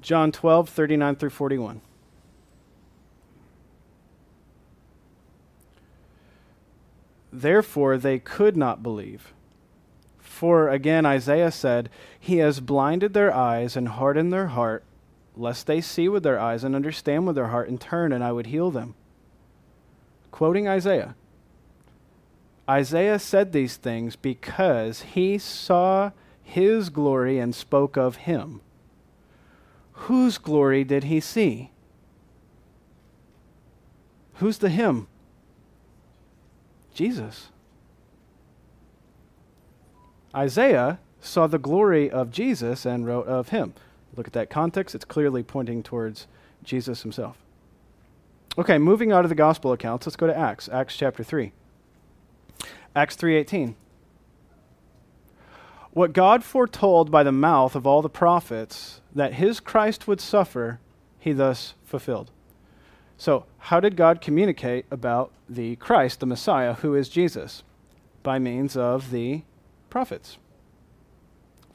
John 0.00 0.30
12, 0.30 0.68
39 0.68 1.16
through 1.16 1.30
41. 1.30 1.80
Therefore, 7.32 7.96
they 7.98 8.20
could 8.20 8.56
not 8.56 8.82
believe. 8.82 9.32
For 10.20 10.68
again, 10.68 11.04
Isaiah 11.04 11.50
said, 11.50 11.88
He 12.18 12.36
has 12.36 12.60
blinded 12.60 13.12
their 13.12 13.34
eyes 13.34 13.76
and 13.76 13.88
hardened 13.88 14.32
their 14.32 14.48
heart, 14.48 14.84
lest 15.36 15.66
they 15.66 15.80
see 15.80 16.08
with 16.08 16.22
their 16.22 16.38
eyes 16.38 16.62
and 16.62 16.76
understand 16.76 17.26
with 17.26 17.34
their 17.34 17.48
heart 17.48 17.68
and 17.68 17.80
turn, 17.80 18.12
and 18.12 18.22
I 18.22 18.30
would 18.30 18.46
heal 18.46 18.70
them. 18.70 18.94
Quoting 20.32 20.66
Isaiah 20.66 21.14
Isaiah 22.68 23.18
said 23.18 23.52
these 23.52 23.76
things 23.76 24.16
because 24.16 25.02
he 25.02 25.38
saw 25.38 26.10
his 26.42 26.90
glory 26.90 27.38
and 27.38 27.54
spoke 27.54 27.96
of 27.96 28.16
him. 28.16 28.60
Whose 29.92 30.38
glory 30.38 30.84
did 30.84 31.04
he 31.04 31.20
see? 31.20 31.70
Who's 34.34 34.58
the 34.58 34.70
him? 34.70 35.06
Jesus. 36.94 37.50
Isaiah 40.34 40.98
saw 41.20 41.46
the 41.46 41.58
glory 41.58 42.10
of 42.10 42.30
Jesus 42.30 42.86
and 42.86 43.06
wrote 43.06 43.26
of 43.26 43.50
him. 43.50 43.74
Look 44.16 44.26
at 44.26 44.32
that 44.32 44.50
context, 44.50 44.94
it's 44.94 45.04
clearly 45.04 45.42
pointing 45.42 45.82
towards 45.82 46.26
Jesus 46.62 47.02
himself. 47.02 47.41
Okay, 48.58 48.76
moving 48.76 49.12
out 49.12 49.24
of 49.24 49.30
the 49.30 49.34
gospel 49.34 49.72
accounts, 49.72 50.06
let's 50.06 50.16
go 50.16 50.26
to 50.26 50.36
Acts, 50.36 50.68
Acts 50.68 50.94
chapter 50.94 51.24
3. 51.24 51.52
Acts 52.94 53.16
3:18. 53.16 53.76
What 55.92 56.12
God 56.12 56.44
foretold 56.44 57.10
by 57.10 57.22
the 57.22 57.32
mouth 57.32 57.74
of 57.74 57.86
all 57.86 58.02
the 58.02 58.10
prophets 58.10 59.00
that 59.14 59.34
his 59.34 59.58
Christ 59.58 60.06
would 60.06 60.20
suffer, 60.20 60.80
he 61.18 61.32
thus 61.32 61.74
fulfilled. 61.84 62.30
So, 63.16 63.46
how 63.58 63.80
did 63.80 63.96
God 63.96 64.20
communicate 64.20 64.84
about 64.90 65.32
the 65.48 65.76
Christ, 65.76 66.20
the 66.20 66.26
Messiah, 66.26 66.74
who 66.74 66.94
is 66.94 67.08
Jesus? 67.08 67.62
By 68.22 68.38
means 68.38 68.76
of 68.76 69.10
the 69.10 69.42
prophets. 69.88 70.36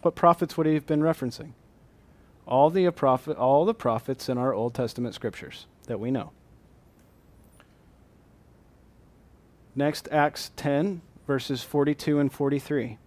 What 0.01 0.15
prophets 0.15 0.57
would 0.57 0.67
he 0.67 0.75
have 0.75 0.85
been 0.85 1.01
referencing? 1.01 1.53
All 2.45 2.69
the, 2.69 2.89
prophet, 2.91 3.37
all 3.37 3.65
the 3.65 3.73
prophets 3.73 4.29
in 4.29 4.37
our 4.37 4.53
Old 4.53 4.73
Testament 4.73 5.15
scriptures 5.15 5.65
that 5.87 5.99
we 5.99 6.11
know. 6.11 6.31
Next, 9.77 10.09
Acts 10.11 10.49
10, 10.55 11.03
verses 11.27 11.61
42 11.61 12.17
and 12.17 12.33
43. 12.33 12.97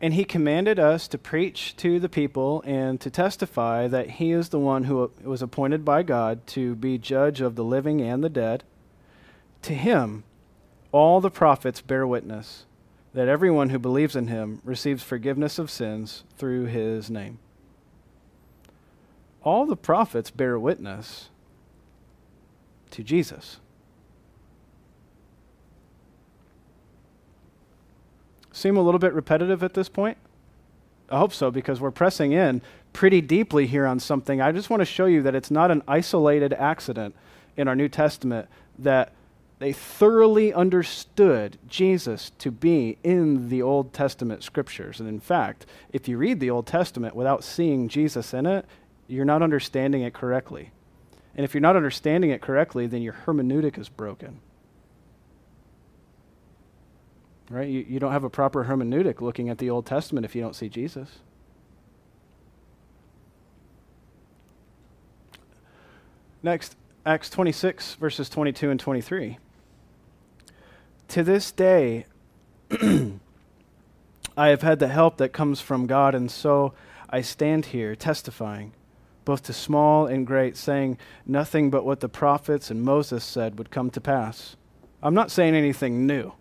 And 0.00 0.14
he 0.14 0.24
commanded 0.24 0.78
us 0.78 1.08
to 1.08 1.18
preach 1.18 1.74
to 1.78 1.98
the 1.98 2.08
people 2.08 2.62
and 2.64 3.00
to 3.00 3.10
testify 3.10 3.88
that 3.88 4.10
he 4.10 4.30
is 4.30 4.50
the 4.50 4.60
one 4.60 4.84
who 4.84 5.10
was 5.24 5.42
appointed 5.42 5.84
by 5.84 6.04
God 6.04 6.46
to 6.46 6.76
be 6.76 6.96
judge 6.96 7.40
of 7.40 7.56
the 7.56 7.64
living 7.64 8.00
and 8.00 8.22
the 8.22 8.30
dead. 8.30 8.62
To 9.62 9.74
him, 9.74 10.22
all 10.92 11.20
the 11.20 11.28
prophets 11.28 11.80
bear 11.80 12.06
witness 12.06 12.66
that 13.14 13.26
everyone 13.26 13.70
who 13.70 13.80
believes 13.80 14.14
in 14.14 14.28
him 14.28 14.60
receives 14.62 15.02
forgiveness 15.02 15.58
of 15.58 15.72
sins 15.72 16.22
through 16.36 16.66
his 16.66 17.10
name. 17.10 17.40
All 19.42 19.66
the 19.66 19.76
prophets 19.76 20.30
bear 20.30 20.56
witness 20.56 21.30
to 22.90 23.02
Jesus. 23.02 23.58
seem 28.60 28.76
a 28.76 28.82
little 28.82 28.98
bit 28.98 29.12
repetitive 29.12 29.62
at 29.62 29.74
this 29.74 29.88
point? 29.88 30.18
I 31.10 31.18
hope 31.18 31.32
so, 31.32 31.50
because 31.50 31.80
we're 31.80 31.90
pressing 31.90 32.32
in 32.32 32.62
pretty 32.92 33.20
deeply 33.20 33.66
here 33.66 33.86
on 33.86 33.98
something. 33.98 34.40
I 34.40 34.52
just 34.52 34.70
want 34.70 34.80
to 34.80 34.84
show 34.84 35.06
you 35.06 35.22
that 35.22 35.34
it's 35.34 35.50
not 35.50 35.70
an 35.70 35.82
isolated 35.88 36.52
accident 36.52 37.14
in 37.56 37.66
our 37.66 37.74
New 37.74 37.88
Testament 37.88 38.48
that 38.78 39.12
they 39.58 39.72
thoroughly 39.72 40.54
understood 40.54 41.58
Jesus 41.68 42.30
to 42.38 42.50
be 42.50 42.96
in 43.02 43.48
the 43.48 43.60
Old 43.60 43.92
Testament 43.92 44.42
scriptures. 44.42 45.00
And 45.00 45.08
in 45.08 45.20
fact, 45.20 45.66
if 45.92 46.08
you 46.08 46.16
read 46.16 46.40
the 46.40 46.50
Old 46.50 46.66
Testament 46.66 47.14
without 47.14 47.44
seeing 47.44 47.88
Jesus 47.88 48.32
in 48.32 48.46
it, 48.46 48.64
you're 49.06 49.24
not 49.24 49.42
understanding 49.42 50.02
it 50.02 50.14
correctly. 50.14 50.70
And 51.36 51.44
if 51.44 51.54
you're 51.54 51.60
not 51.60 51.76
understanding 51.76 52.30
it 52.30 52.40
correctly, 52.40 52.86
then 52.86 53.02
your 53.02 53.14
hermeneutic 53.26 53.78
is 53.78 53.88
broken 53.88 54.40
right? 57.50 57.68
You, 57.68 57.84
you 57.86 58.00
don't 58.00 58.12
have 58.12 58.24
a 58.24 58.30
proper 58.30 58.64
hermeneutic 58.64 59.20
looking 59.20 59.50
at 59.50 59.58
the 59.58 59.68
Old 59.68 59.84
Testament 59.84 60.24
if 60.24 60.34
you 60.34 60.40
don't 60.40 60.54
see 60.54 60.70
Jesus. 60.70 61.18
Next, 66.42 66.76
Acts 67.04 67.28
26, 67.28 67.96
verses 67.96 68.30
22 68.30 68.70
and 68.70 68.80
23. 68.80 69.38
To 71.08 71.22
this 71.22 71.50
day, 71.50 72.06
I 72.70 74.48
have 74.48 74.62
had 74.62 74.78
the 74.78 74.88
help 74.88 75.18
that 75.18 75.32
comes 75.32 75.60
from 75.60 75.86
God, 75.86 76.14
and 76.14 76.30
so 76.30 76.72
I 77.10 77.20
stand 77.20 77.66
here 77.66 77.94
testifying, 77.96 78.72
both 79.30 79.44
to 79.44 79.52
small 79.52 80.08
and 80.08 80.26
great, 80.26 80.56
saying 80.56 80.98
nothing 81.24 81.70
but 81.70 81.84
what 81.84 82.00
the 82.00 82.08
prophets 82.08 82.68
and 82.68 82.82
Moses 82.82 83.22
said 83.22 83.58
would 83.58 83.70
come 83.70 83.88
to 83.90 84.00
pass. 84.00 84.56
I'm 85.04 85.14
not 85.14 85.30
saying 85.30 85.54
anything 85.54 86.04
new. 86.04 86.32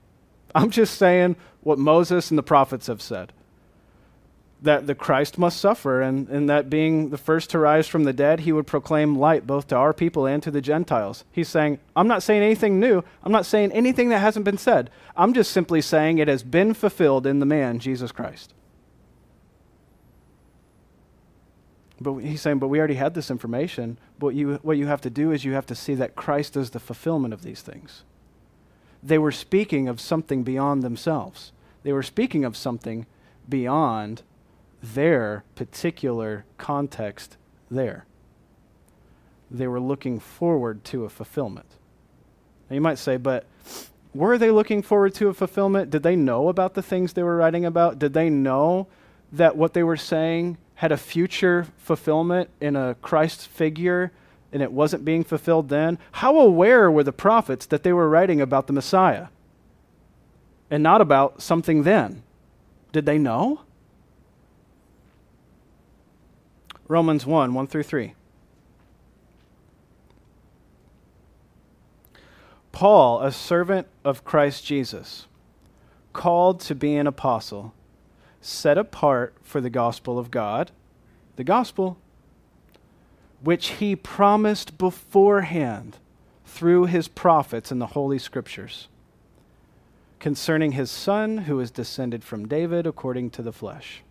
I'm 0.55 0.71
just 0.71 0.97
saying 0.97 1.35
what 1.61 1.77
Moses 1.77 2.31
and 2.31 2.37
the 2.39 2.41
prophets 2.41 2.87
have 2.87 2.99
said 2.99 3.31
that 4.63 4.87
the 4.87 4.95
Christ 4.95 5.37
must 5.37 5.61
suffer, 5.61 6.01
and, 6.01 6.27
and 6.29 6.49
that 6.49 6.67
being 6.67 7.11
the 7.11 7.17
first 7.19 7.51
to 7.51 7.59
rise 7.59 7.87
from 7.87 8.05
the 8.05 8.11
dead, 8.11 8.39
he 8.39 8.51
would 8.51 8.65
proclaim 8.65 9.15
light 9.15 9.45
both 9.45 9.67
to 9.67 9.75
our 9.75 9.93
people 9.93 10.25
and 10.25 10.41
to 10.41 10.49
the 10.49 10.59
Gentiles. 10.59 11.25
He's 11.31 11.47
saying, 11.47 11.77
I'm 11.95 12.07
not 12.07 12.23
saying 12.23 12.41
anything 12.41 12.79
new. 12.79 13.03
I'm 13.23 13.31
not 13.31 13.45
saying 13.45 13.71
anything 13.71 14.09
that 14.09 14.17
hasn't 14.17 14.45
been 14.45 14.57
said. 14.57 14.89
I'm 15.15 15.33
just 15.33 15.51
simply 15.51 15.81
saying 15.81 16.17
it 16.17 16.27
has 16.27 16.41
been 16.41 16.73
fulfilled 16.73 17.27
in 17.27 17.37
the 17.37 17.45
man, 17.45 17.77
Jesus 17.77 18.11
Christ. 18.11 18.55
But 22.01 22.19
he's 22.19 22.41
saying, 22.41 22.59
but 22.59 22.67
we 22.67 22.79
already 22.79 22.95
had 22.95 23.13
this 23.13 23.29
information. 23.29 23.97
But 24.17 24.29
you, 24.29 24.59
what 24.61 24.77
you 24.77 24.87
have 24.87 25.01
to 25.01 25.09
do 25.09 25.31
is 25.31 25.43
you 25.43 25.53
have 25.53 25.65
to 25.67 25.75
see 25.75 25.95
that 25.95 26.15
Christ 26.15 26.55
is 26.55 26.69
the 26.69 26.79
fulfillment 26.79 27.33
of 27.33 27.43
these 27.43 27.61
things 27.61 28.03
they 29.01 29.17
were 29.17 29.31
speaking 29.31 29.87
of 29.87 29.99
something 29.99 30.43
beyond 30.43 30.83
themselves. 30.83 31.51
They 31.83 31.93
were 31.93 32.03
speaking 32.03 32.43
of 32.43 32.57
something 32.57 33.05
beyond 33.47 34.23
their 34.81 35.43
particular 35.55 36.45
context 36.57 37.37
there. 37.71 38.05
They 39.49 39.67
were 39.67 39.79
looking 39.79 40.19
forward 40.19 40.83
to 40.85 41.05
a 41.05 41.09
fulfillment. 41.09 41.67
Now 42.69 42.75
you 42.75 42.81
might 42.81 42.99
say, 42.99 43.17
but 43.17 43.45
were 44.13 44.37
they 44.37 44.51
looking 44.51 44.81
forward 44.81 45.13
to 45.15 45.29
a 45.29 45.33
fulfillment? 45.33 45.89
Did 45.89 46.03
they 46.03 46.15
know 46.15 46.49
about 46.49 46.73
the 46.73 46.81
things 46.81 47.13
they 47.13 47.23
were 47.23 47.37
writing 47.37 47.65
about? 47.65 47.99
Did 47.99 48.13
they 48.13 48.29
know 48.29 48.87
that 49.31 49.55
what 49.55 49.73
they 49.73 49.83
were 49.83 49.97
saying 49.97 50.57
had 50.79 50.93
a 50.93 50.97
future 50.97 51.67
fulfillment 51.77 52.49
in 52.61 52.73
a 52.73 52.95
Christ 53.01 53.49
figure 53.49 54.13
and 54.53 54.63
it 54.63 54.71
wasn't 54.71 55.03
being 55.03 55.25
fulfilled 55.25 55.67
then, 55.67 55.99
how 56.13 56.39
aware 56.39 56.89
were 56.89 57.03
the 57.03 57.11
prophets 57.11 57.65
that 57.65 57.83
they 57.83 57.91
were 57.91 58.07
writing 58.07 58.39
about 58.39 58.67
the 58.67 58.71
Messiah 58.71 59.27
and 60.71 60.81
not 60.81 61.01
about 61.01 61.41
something 61.41 61.83
then? 61.83 62.23
Did 62.93 63.05
they 63.05 63.17
know? 63.17 63.59
Romans 66.87 67.25
1 67.25 67.53
1 67.53 67.67
through 67.67 67.83
3. 67.83 68.13
Paul, 72.71 73.21
a 73.21 73.33
servant 73.33 73.87
of 74.05 74.23
Christ 74.23 74.65
Jesus, 74.65 75.27
called 76.13 76.61
to 76.61 76.73
be 76.73 76.95
an 76.95 77.05
apostle, 77.05 77.73
set 78.41 78.77
apart 78.77 79.33
for 79.41 79.61
the 79.61 79.69
gospel 79.69 80.17
of 80.17 80.31
God, 80.31 80.71
the 81.35 81.43
gospel 81.43 81.97
which 83.41 83.69
he 83.69 83.95
promised 83.95 84.77
beforehand 84.77 85.97
through 86.45 86.85
his 86.85 87.07
prophets 87.07 87.71
in 87.71 87.79
the 87.79 87.87
Holy 87.87 88.19
Scriptures 88.19 88.87
concerning 90.19 90.73
his 90.73 90.91
son 90.91 91.39
who 91.39 91.59
is 91.59 91.71
descended 91.71 92.23
from 92.23 92.47
David 92.47 92.85
according 92.85 93.29
to 93.31 93.41
the 93.41 93.53
flesh. 93.53 94.01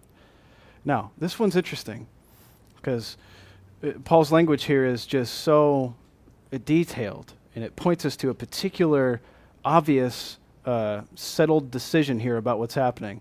Now, 0.85 1.11
this 1.19 1.39
one's 1.39 1.57
interesting 1.57 2.07
because 2.77 3.17
uh, 3.83 3.91
Paul's 4.05 4.33
language 4.33 4.65
here 4.65 4.87
is 4.87 5.05
just 5.05 5.35
so 5.35 5.95
detailed, 6.65 7.35
and 7.55 7.63
it 7.63 7.77
points 7.77 8.05
us 8.07 8.17
to 8.17 8.31
a 8.31 8.35
particular, 8.35 9.21
obvious, 9.65 10.39
uh, 10.65 11.03
settled 11.15 11.71
decision 11.71 12.21
here 12.21 12.39
about 12.39 12.59
what's 12.59 12.75
happening. 12.75 13.21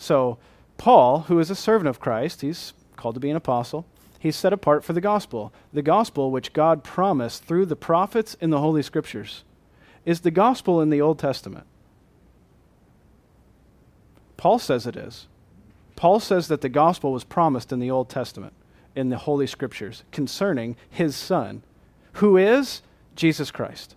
So, 0.00 0.38
Paul, 0.78 1.24
who 1.28 1.38
is 1.40 1.50
a 1.50 1.54
servant 1.54 1.86
of 1.86 2.00
Christ, 2.00 2.40
he's 2.40 2.72
called 2.96 3.16
to 3.16 3.20
be 3.20 3.28
an 3.28 3.36
apostle, 3.36 3.84
he's 4.18 4.34
set 4.34 4.50
apart 4.50 4.82
for 4.82 4.94
the 4.94 5.00
gospel. 5.00 5.52
The 5.74 5.82
gospel 5.82 6.30
which 6.30 6.54
God 6.54 6.82
promised 6.82 7.44
through 7.44 7.66
the 7.66 7.76
prophets 7.76 8.34
in 8.40 8.48
the 8.48 8.60
Holy 8.60 8.82
Scriptures 8.82 9.44
is 10.06 10.20
the 10.20 10.30
gospel 10.30 10.80
in 10.80 10.88
the 10.88 11.02
Old 11.02 11.18
Testament. 11.18 11.66
Paul 14.38 14.58
says 14.58 14.86
it 14.86 14.96
is. 14.96 15.26
Paul 15.96 16.18
says 16.18 16.48
that 16.48 16.62
the 16.62 16.70
gospel 16.70 17.12
was 17.12 17.22
promised 17.22 17.70
in 17.70 17.78
the 17.78 17.90
Old 17.90 18.08
Testament, 18.08 18.54
in 18.96 19.10
the 19.10 19.18
Holy 19.18 19.46
Scriptures, 19.46 20.02
concerning 20.12 20.76
his 20.88 21.14
Son, 21.14 21.62
who 22.14 22.38
is 22.38 22.80
Jesus 23.16 23.50
Christ. 23.50 23.96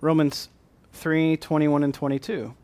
Romans 0.00 0.48
3 0.94 1.36
21 1.36 1.84
and 1.84 1.94
22. 1.94 2.54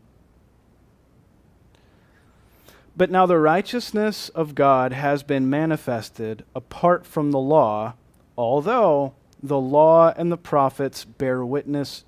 But 2.97 3.11
now 3.11 3.25
the 3.25 3.37
righteousness 3.37 4.29
of 4.29 4.55
God 4.55 4.93
has 4.93 5.21
been 5.23 5.49
manifested 5.49 6.45
apart 6.55 7.05
from 7.05 7.31
the 7.31 7.39
law, 7.39 7.95
although 8.37 9.13
the 9.43 9.59
law 9.59 10.13
and 10.15 10.31
the 10.31 10.37
prophets 10.37 11.03
bear 11.05 11.45
witness 11.45 12.05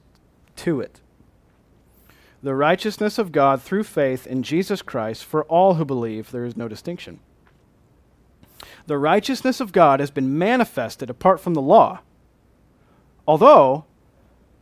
to 0.58 0.80
it 0.80 1.02
the 2.42 2.56
righteousness 2.56 3.18
of 3.18 3.32
God 3.32 3.62
through 3.62 3.84
faith 3.84 4.28
in 4.28 4.44
Jesus 4.44 4.82
Christ 4.82 5.26
for 5.26 5.44
all 5.46 5.76
who 5.76 5.86
believe, 5.86 6.32
there 6.32 6.46
is 6.46 6.56
no 6.56 6.68
distinction. 6.68 7.20
The 8.86 8.98
righteousness 8.98 9.60
of 9.60 9.72
God 9.72 10.00
has 10.00 10.12
been 10.12 10.38
manifested 10.38 11.10
apart 11.10 11.40
from 11.40 11.56
the 11.56 11.62
law, 11.62 12.00
although 13.28 13.86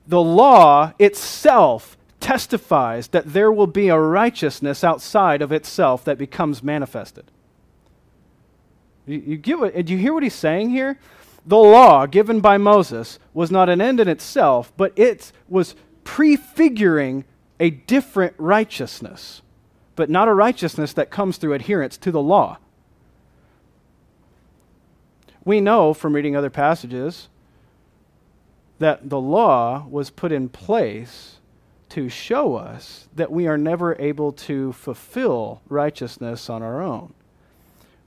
the 0.07 0.21
law 0.21 0.93
itself 0.99 1.94
testifies 2.25 3.09
that 3.09 3.33
there 3.33 3.51
will 3.51 3.67
be 3.67 3.87
a 3.87 3.99
righteousness 3.99 4.83
outside 4.83 5.43
of 5.43 5.51
itself 5.51 6.03
that 6.05 6.17
becomes 6.17 6.63
manifested. 6.63 7.23
You, 9.05 9.21
you, 9.23 9.37
get 9.37 9.59
what, 9.59 9.85
do 9.85 9.93
you 9.93 9.99
hear 9.99 10.11
what 10.11 10.23
he's 10.23 10.33
saying 10.33 10.71
here? 10.71 10.97
The 11.45 11.55
law 11.55 12.07
given 12.07 12.39
by 12.39 12.57
Moses 12.57 13.19
was 13.35 13.51
not 13.51 13.69
an 13.69 13.79
end 13.79 13.99
in 13.99 14.07
itself, 14.07 14.73
but 14.75 14.91
it 14.97 15.31
was 15.47 15.75
prefiguring 16.03 17.25
a 17.59 17.69
different 17.69 18.33
righteousness, 18.39 19.43
but 19.95 20.09
not 20.09 20.27
a 20.27 20.33
righteousness 20.33 20.93
that 20.93 21.11
comes 21.11 21.37
through 21.37 21.53
adherence 21.53 21.95
to 21.97 22.11
the 22.11 22.23
law. 22.23 22.57
We 25.43 25.61
know 25.61 25.93
from 25.93 26.13
reading 26.13 26.35
other 26.35 26.49
passages 26.49 27.29
that 28.79 29.11
the 29.11 29.21
law 29.21 29.85
was 29.87 30.09
put 30.09 30.31
in 30.31 30.49
place 30.49 31.34
to 31.89 32.09
show 32.09 32.55
us 32.55 33.07
that 33.15 33.31
we 33.31 33.47
are 33.47 33.57
never 33.57 33.95
able 33.99 34.31
to 34.31 34.73
fulfill 34.73 35.61
righteousness 35.69 36.49
on 36.49 36.63
our 36.63 36.81
own. 36.81 37.13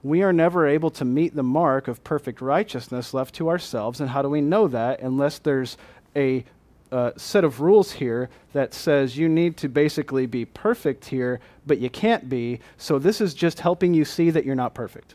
We 0.02 0.22
are 0.22 0.32
never 0.32 0.66
able 0.66 0.90
to 0.92 1.04
meet 1.04 1.34
the 1.34 1.42
mark 1.42 1.88
of 1.88 2.04
perfect 2.04 2.40
righteousness 2.40 3.12
left 3.12 3.34
to 3.36 3.48
ourselves. 3.48 4.00
And 4.00 4.10
how 4.10 4.22
do 4.22 4.28
we 4.28 4.40
know 4.40 4.68
that 4.68 5.00
unless 5.00 5.38
there's 5.38 5.76
a 6.14 6.44
uh, 6.90 7.12
set 7.16 7.44
of 7.44 7.60
rules 7.60 7.92
here 7.92 8.30
that 8.52 8.72
says 8.72 9.18
you 9.18 9.28
need 9.28 9.56
to 9.58 9.68
basically 9.68 10.26
be 10.26 10.44
perfect 10.44 11.06
here, 11.06 11.40
but 11.66 11.78
you 11.78 11.90
can't 11.90 12.28
be. 12.28 12.60
So 12.76 12.98
this 12.98 13.20
is 13.20 13.34
just 13.34 13.60
helping 13.60 13.92
you 13.92 14.04
see 14.04 14.30
that 14.30 14.44
you're 14.44 14.54
not 14.54 14.74
perfect. 14.74 15.14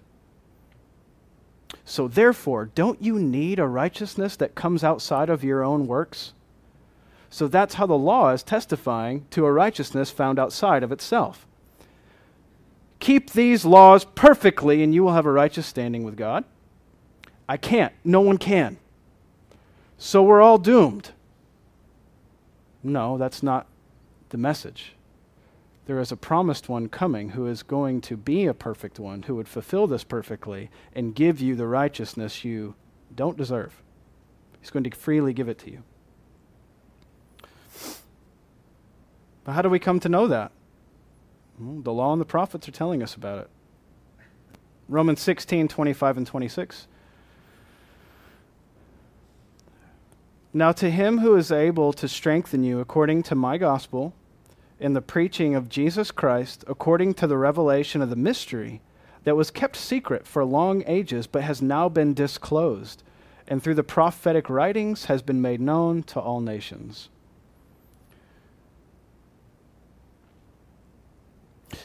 So 1.86 2.08
therefore, 2.08 2.66
don't 2.76 3.02
you 3.02 3.20
need 3.20 3.60
a 3.60 3.68
righteousness 3.68 4.36
that 4.38 4.56
comes 4.56 4.84
outside 4.84 5.30
of 5.30 5.44
your 5.44 5.64
own 5.64 5.88
works? 5.88 6.34
So 7.34 7.48
that's 7.48 7.74
how 7.74 7.88
the 7.88 7.98
law 7.98 8.30
is 8.30 8.44
testifying 8.44 9.26
to 9.32 9.48
a 9.48 9.52
righteousness 9.52 10.12
found 10.12 10.38
outside 10.38 10.84
of 10.84 10.92
itself. 10.92 11.48
Keep 13.00 13.32
these 13.32 13.66
laws 13.66 14.06
perfectly, 14.06 14.84
and 14.84 14.94
you 14.94 15.04
will 15.04 15.14
have 15.14 15.26
a 15.26 15.32
righteous 15.32 15.66
standing 15.66 16.04
with 16.04 16.16
God. 16.16 16.44
I 17.50 17.58
can't. 17.58 17.92
No 18.04 18.22
one 18.22 18.38
can. 18.38 18.78
So 19.98 20.22
we're 20.22 20.44
all 20.44 20.60
doomed. 20.60 21.10
No, 22.84 23.18
that's 23.18 23.42
not 23.42 23.66
the 24.30 24.38
message. 24.38 24.94
There 25.88 26.00
is 26.00 26.12
a 26.12 26.16
promised 26.16 26.70
one 26.70 26.88
coming 26.88 27.30
who 27.30 27.48
is 27.48 27.64
going 27.64 28.02
to 28.02 28.16
be 28.16 28.46
a 28.46 28.54
perfect 28.54 29.00
one, 29.00 29.24
who 29.24 29.34
would 29.38 29.48
fulfill 29.48 29.88
this 29.88 30.04
perfectly 30.04 30.70
and 30.94 31.16
give 31.16 31.42
you 31.42 31.56
the 31.56 31.66
righteousness 31.66 32.46
you 32.46 32.76
don't 33.16 33.40
deserve. 33.40 33.82
He's 34.62 34.70
going 34.70 34.84
to 34.84 34.92
freely 34.92 35.34
give 35.34 35.50
it 35.50 35.58
to 35.58 35.72
you. 35.72 35.82
But 39.44 39.54
how 39.54 39.62
do 39.62 39.70
we 39.70 39.80
come 39.80 40.00
to 40.00 40.10
know 40.10 40.28
that? 40.28 40.52
Well, 41.60 41.82
the 41.82 41.94
law 41.94 42.14
and 42.14 42.22
the 42.22 42.26
prophets 42.26 42.68
are 42.68 42.72
telling 42.72 43.04
us 43.04 43.16
about 43.16 43.40
it. 43.40 43.50
Romans 44.90 45.22
16, 45.22 45.68
25 45.68 46.18
and 46.18 46.28
26. 46.28 46.88
Now, 50.54 50.72
to 50.72 50.92
him 50.92 51.20
who 51.20 51.36
is 51.36 51.52
able 51.52 51.94
to 51.94 52.08
strengthen 52.08 52.64
you 52.64 52.80
according 52.80 53.24
to 53.24 53.36
my 53.36 53.58
gospel, 53.58 54.14
in 54.80 54.94
the 54.94 55.02
preaching 55.02 55.56
of 55.56 55.70
Jesus 55.70 56.12
Christ, 56.12 56.64
according 56.68 57.14
to 57.16 57.26
the 57.26 57.38
revelation 57.38 58.02
of 58.02 58.10
the 58.10 58.16
mystery 58.16 58.82
that 59.24 59.38
was 59.38 59.50
kept 59.50 59.78
secret 59.78 60.28
for 60.28 60.44
long 60.44 60.84
ages, 60.86 61.26
but 61.26 61.44
has 61.44 61.62
now 61.62 61.88
been 61.88 62.14
disclosed, 62.14 63.02
and 63.48 63.64
through 63.64 63.76
the 63.76 63.84
prophetic 63.84 64.50
writings 64.50 65.06
has 65.06 65.22
been 65.22 65.42
made 65.42 65.62
known 65.62 66.04
to 66.04 66.20
all 66.20 66.42
nations. 66.42 67.10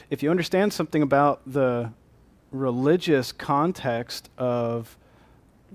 If 0.09 0.23
you 0.23 0.31
understand 0.31 0.73
something 0.73 1.01
about 1.01 1.41
the 1.45 1.91
religious 2.51 3.31
context 3.31 4.29
of 4.37 4.97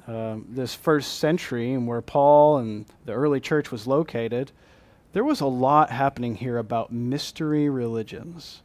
um, 0.06 0.46
this 0.48 0.74
first 0.74 1.18
century 1.18 1.72
and 1.72 1.86
where 1.86 2.02
Paul 2.02 2.58
and 2.58 2.86
the 3.04 3.12
early 3.12 3.40
church 3.40 3.70
was 3.70 3.86
located, 3.86 4.50
there 5.12 5.24
was 5.24 5.40
a 5.40 5.46
lot 5.46 5.90
happening 5.90 6.34
here 6.34 6.58
about 6.58 6.92
mystery 6.92 7.68
religions. 7.68 8.62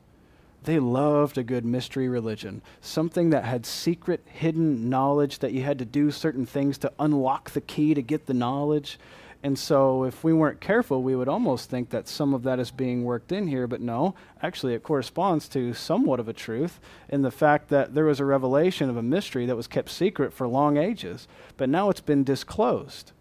They 0.64 0.80
loved 0.80 1.38
a 1.38 1.44
good 1.44 1.64
mystery 1.64 2.10
religion, 2.10 2.62
something 2.82 3.30
that 3.30 3.46
had 3.46 3.66
secret, 3.66 4.22
hidden 4.26 4.90
knowledge 4.90 5.40
that 5.40 5.54
you 5.54 5.64
had 5.64 5.80
to 5.80 5.86
do 5.86 6.12
certain 6.12 6.46
things 6.46 6.78
to 6.80 6.92
unlock 7.00 7.52
the 7.52 7.62
key 7.62 7.94
to 7.94 8.02
get 8.02 8.26
the 8.26 8.34
knowledge. 8.34 9.00
And 9.42 9.58
so, 9.58 10.04
if 10.04 10.22
we 10.22 10.34
weren't 10.34 10.60
careful, 10.60 11.02
we 11.02 11.16
would 11.16 11.30
almost 11.30 11.70
think 11.70 11.92
that 11.92 12.10
some 12.10 12.34
of 12.34 12.44
that 12.44 12.60
is 12.60 12.72
being 12.72 13.06
worked 13.06 13.32
in 13.32 13.48
here, 13.48 13.68
but 13.68 13.80
no, 13.80 14.14
actually, 14.42 14.74
it 14.74 14.84
corresponds 14.84 15.48
to 15.50 15.74
somewhat 15.74 16.20
of 16.20 16.28
a 16.28 16.34
truth 16.34 16.82
in 17.08 17.22
the 17.22 17.32
fact 17.32 17.70
that 17.70 17.94
there 17.94 18.04
was 18.04 18.20
a 18.20 18.26
revelation 18.26 18.90
of 18.90 18.98
a 18.98 19.02
mystery 19.02 19.46
that 19.46 19.56
was 19.56 19.68
kept 19.68 19.90
secret 19.90 20.34
for 20.34 20.46
long 20.46 20.76
ages, 20.76 21.26
but 21.56 21.70
now 21.70 21.90
it's 21.90 22.02
been 22.02 22.26
disclosed. 22.26 23.14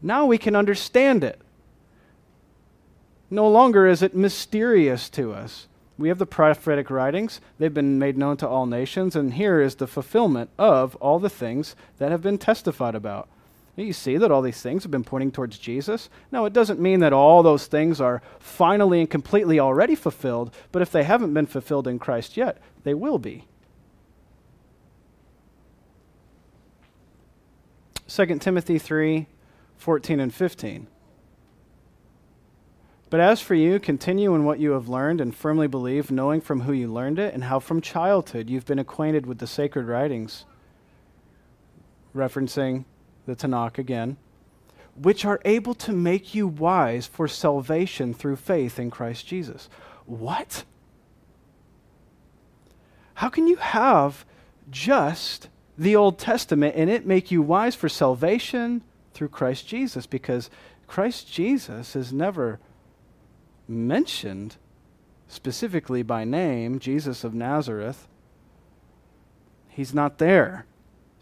Now 0.00 0.24
we 0.24 0.38
can 0.38 0.56
understand 0.56 1.22
it. 1.22 1.38
No 3.28 3.46
longer 3.46 3.86
is 3.86 4.02
it 4.02 4.14
mysterious 4.14 5.10
to 5.10 5.34
us. 5.34 5.68
We 5.98 6.08
have 6.08 6.18
the 6.18 6.26
prophetic 6.26 6.90
writings, 6.90 7.40
they've 7.58 7.72
been 7.72 7.98
made 7.98 8.16
known 8.16 8.38
to 8.38 8.48
all 8.48 8.66
nations, 8.66 9.16
and 9.16 9.34
here 9.34 9.60
is 9.60 9.74
the 9.74 9.86
fulfillment 9.86 10.48
of 10.58 10.94
all 10.96 11.18
the 11.18 11.30
things 11.30 11.74
that 11.98 12.10
have 12.10 12.22
been 12.22 12.38
testified 12.38 12.94
about. 12.94 13.28
You 13.76 13.92
see 13.92 14.16
that 14.16 14.30
all 14.30 14.40
these 14.40 14.62
things 14.62 14.84
have 14.84 14.90
been 14.90 15.04
pointing 15.04 15.30
towards 15.30 15.58
Jesus. 15.58 16.08
No, 16.32 16.46
it 16.46 16.54
doesn't 16.54 16.80
mean 16.80 17.00
that 17.00 17.12
all 17.12 17.42
those 17.42 17.66
things 17.66 18.00
are 18.00 18.22
finally 18.38 19.00
and 19.00 19.10
completely 19.10 19.60
already 19.60 19.94
fulfilled, 19.94 20.54
but 20.72 20.80
if 20.80 20.90
they 20.90 21.04
haven't 21.04 21.34
been 21.34 21.46
fulfilled 21.46 21.86
in 21.86 21.98
Christ 21.98 22.38
yet, 22.38 22.58
they 22.84 22.94
will 22.94 23.18
be. 23.18 23.44
2 28.08 28.38
Timothy 28.38 28.78
3 28.78 29.26
14 29.76 30.20
and 30.20 30.32
15. 30.32 30.86
But 33.10 33.20
as 33.20 33.42
for 33.42 33.54
you, 33.54 33.78
continue 33.78 34.34
in 34.34 34.44
what 34.44 34.58
you 34.58 34.70
have 34.70 34.88
learned 34.88 35.20
and 35.20 35.34
firmly 35.34 35.68
believe, 35.68 36.10
knowing 36.10 36.40
from 36.40 36.62
who 36.62 36.72
you 36.72 36.90
learned 36.90 37.18
it, 37.18 37.34
and 37.34 37.44
how 37.44 37.60
from 37.60 37.82
childhood 37.82 38.48
you've 38.48 38.64
been 38.64 38.78
acquainted 38.78 39.26
with 39.26 39.38
the 39.38 39.46
sacred 39.46 39.86
writings. 39.86 40.46
Referencing 42.14 42.86
the 43.26 43.36
Tanakh 43.36 43.78
again, 43.78 44.16
which 44.94 45.24
are 45.24 45.40
able 45.44 45.74
to 45.74 45.92
make 45.92 46.34
you 46.34 46.46
wise 46.46 47.06
for 47.06 47.28
salvation 47.28 48.14
through 48.14 48.36
faith 48.36 48.78
in 48.78 48.90
Christ 48.90 49.26
Jesus. 49.26 49.68
What? 50.06 50.64
How 53.14 53.28
can 53.28 53.46
you 53.46 53.56
have 53.56 54.24
just 54.70 55.48
the 55.76 55.96
Old 55.96 56.18
Testament 56.18 56.74
and 56.76 56.88
it 56.88 57.06
make 57.06 57.30
you 57.30 57.42
wise 57.42 57.74
for 57.74 57.88
salvation 57.88 58.82
through 59.12 59.28
Christ 59.28 59.66
Jesus? 59.66 60.06
Because 60.06 60.50
Christ 60.86 61.30
Jesus 61.30 61.96
is 61.96 62.12
never 62.12 62.60
mentioned 63.68 64.56
specifically 65.28 66.02
by 66.02 66.24
name, 66.24 66.78
Jesus 66.78 67.24
of 67.24 67.34
Nazareth. 67.34 68.06
He's 69.68 69.92
not 69.92 70.18
there. 70.18 70.66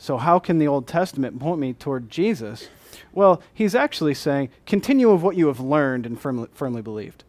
So, 0.04 0.18
how 0.18 0.38
can 0.38 0.58
the 0.58 0.68
Old 0.68 0.86
Testament 0.86 1.40
point 1.40 1.58
me 1.58 1.72
toward 1.72 2.10
Jesus? 2.10 2.68
Well, 3.14 3.40
he's 3.54 3.74
actually 3.74 4.12
saying, 4.12 4.50
continue 4.66 5.08
of 5.08 5.22
what 5.22 5.34
you 5.34 5.46
have 5.46 5.60
learned 5.60 6.04
and 6.04 6.20
firmly, 6.20 6.48
firmly 6.52 6.82
believed. 6.82 7.24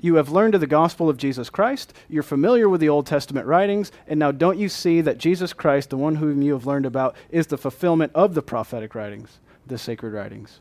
You 0.00 0.14
have 0.14 0.30
learned 0.30 0.54
of 0.54 0.62
the 0.62 0.66
gospel 0.66 1.10
of 1.10 1.18
Jesus 1.18 1.50
Christ. 1.50 1.92
You're 2.08 2.22
familiar 2.22 2.66
with 2.66 2.80
the 2.80 2.88
Old 2.88 3.06
Testament 3.06 3.46
writings. 3.46 3.92
And 4.06 4.18
now, 4.18 4.32
don't 4.32 4.58
you 4.58 4.70
see 4.70 5.02
that 5.02 5.18
Jesus 5.18 5.52
Christ, 5.52 5.90
the 5.90 5.98
one 5.98 6.14
whom 6.14 6.40
you 6.40 6.54
have 6.54 6.66
learned 6.66 6.86
about, 6.86 7.14
is 7.28 7.48
the 7.48 7.58
fulfillment 7.58 8.10
of 8.14 8.32
the 8.32 8.40
prophetic 8.40 8.94
writings, 8.94 9.38
the 9.66 9.76
sacred 9.76 10.14
writings? 10.14 10.60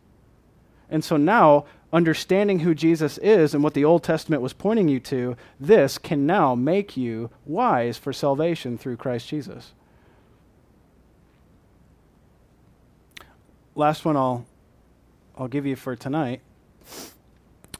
And 0.90 1.02
so 1.02 1.16
now, 1.16 1.64
understanding 1.94 2.60
who 2.60 2.76
Jesus 2.76 3.18
is 3.20 3.54
and 3.54 3.64
what 3.64 3.74
the 3.74 3.86
Old 3.86 4.04
Testament 4.04 4.42
was 4.42 4.52
pointing 4.52 4.90
you 4.90 5.00
to, 5.00 5.38
this 5.62 5.98
can 5.98 6.26
now 6.26 6.56
make 6.56 6.98
you 6.98 7.30
wise 7.46 7.98
for 7.98 8.12
salvation 8.12 8.78
through 8.78 8.98
Christ 8.98 9.30
Jesus. 9.30 9.72
Last 13.76 14.06
one 14.06 14.16
I'll 14.16 14.46
I'll 15.36 15.48
give 15.48 15.66
you 15.66 15.76
for 15.76 15.96
tonight 15.96 16.42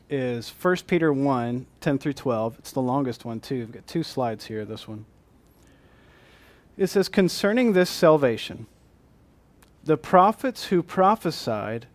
is 0.10 0.50
1 0.50 0.78
Peter 0.88 1.14
1 1.14 1.68
10 1.82 1.98
through 2.00 2.14
12. 2.14 2.56
It's 2.60 2.72
the 2.72 2.82
longest 2.82 3.26
one, 3.26 3.40
too. 3.40 3.60
We've 3.60 3.72
got 3.72 3.86
two 3.86 4.02
slides 4.02 4.46
here, 4.46 4.66
this 4.66 4.88
one. 4.88 5.06
It 6.78 6.88
says, 6.88 7.10
Concerning 7.10 7.74
this 7.74 7.92
salvation, 7.92 8.66
the 9.84 9.96
prophets 9.96 10.66
who 10.66 10.82
prophesied 10.82 11.86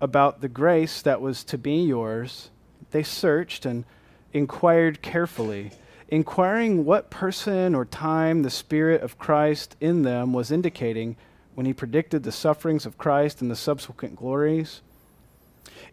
about 0.00 0.40
the 0.40 0.48
grace 0.48 1.02
that 1.02 1.20
was 1.20 1.44
to 1.44 1.58
be 1.58 1.76
yours, 1.82 2.48
they 2.90 3.02
searched 3.02 3.66
and 3.66 3.84
inquired 4.32 5.02
carefully, 5.02 5.72
inquiring 6.08 6.86
what 6.86 7.10
person 7.10 7.74
or 7.74 7.84
time 7.84 8.42
the 8.42 8.50
Spirit 8.50 9.02
of 9.02 9.18
Christ 9.18 9.76
in 9.78 10.02
them 10.02 10.32
was 10.32 10.50
indicating 10.50 11.16
when 11.56 11.64
he 11.64 11.72
predicted 11.72 12.22
the 12.22 12.30
sufferings 12.30 12.84
of 12.84 12.98
Christ 12.98 13.40
and 13.40 13.50
the 13.50 13.56
subsequent 13.56 14.14
glories. 14.14 14.82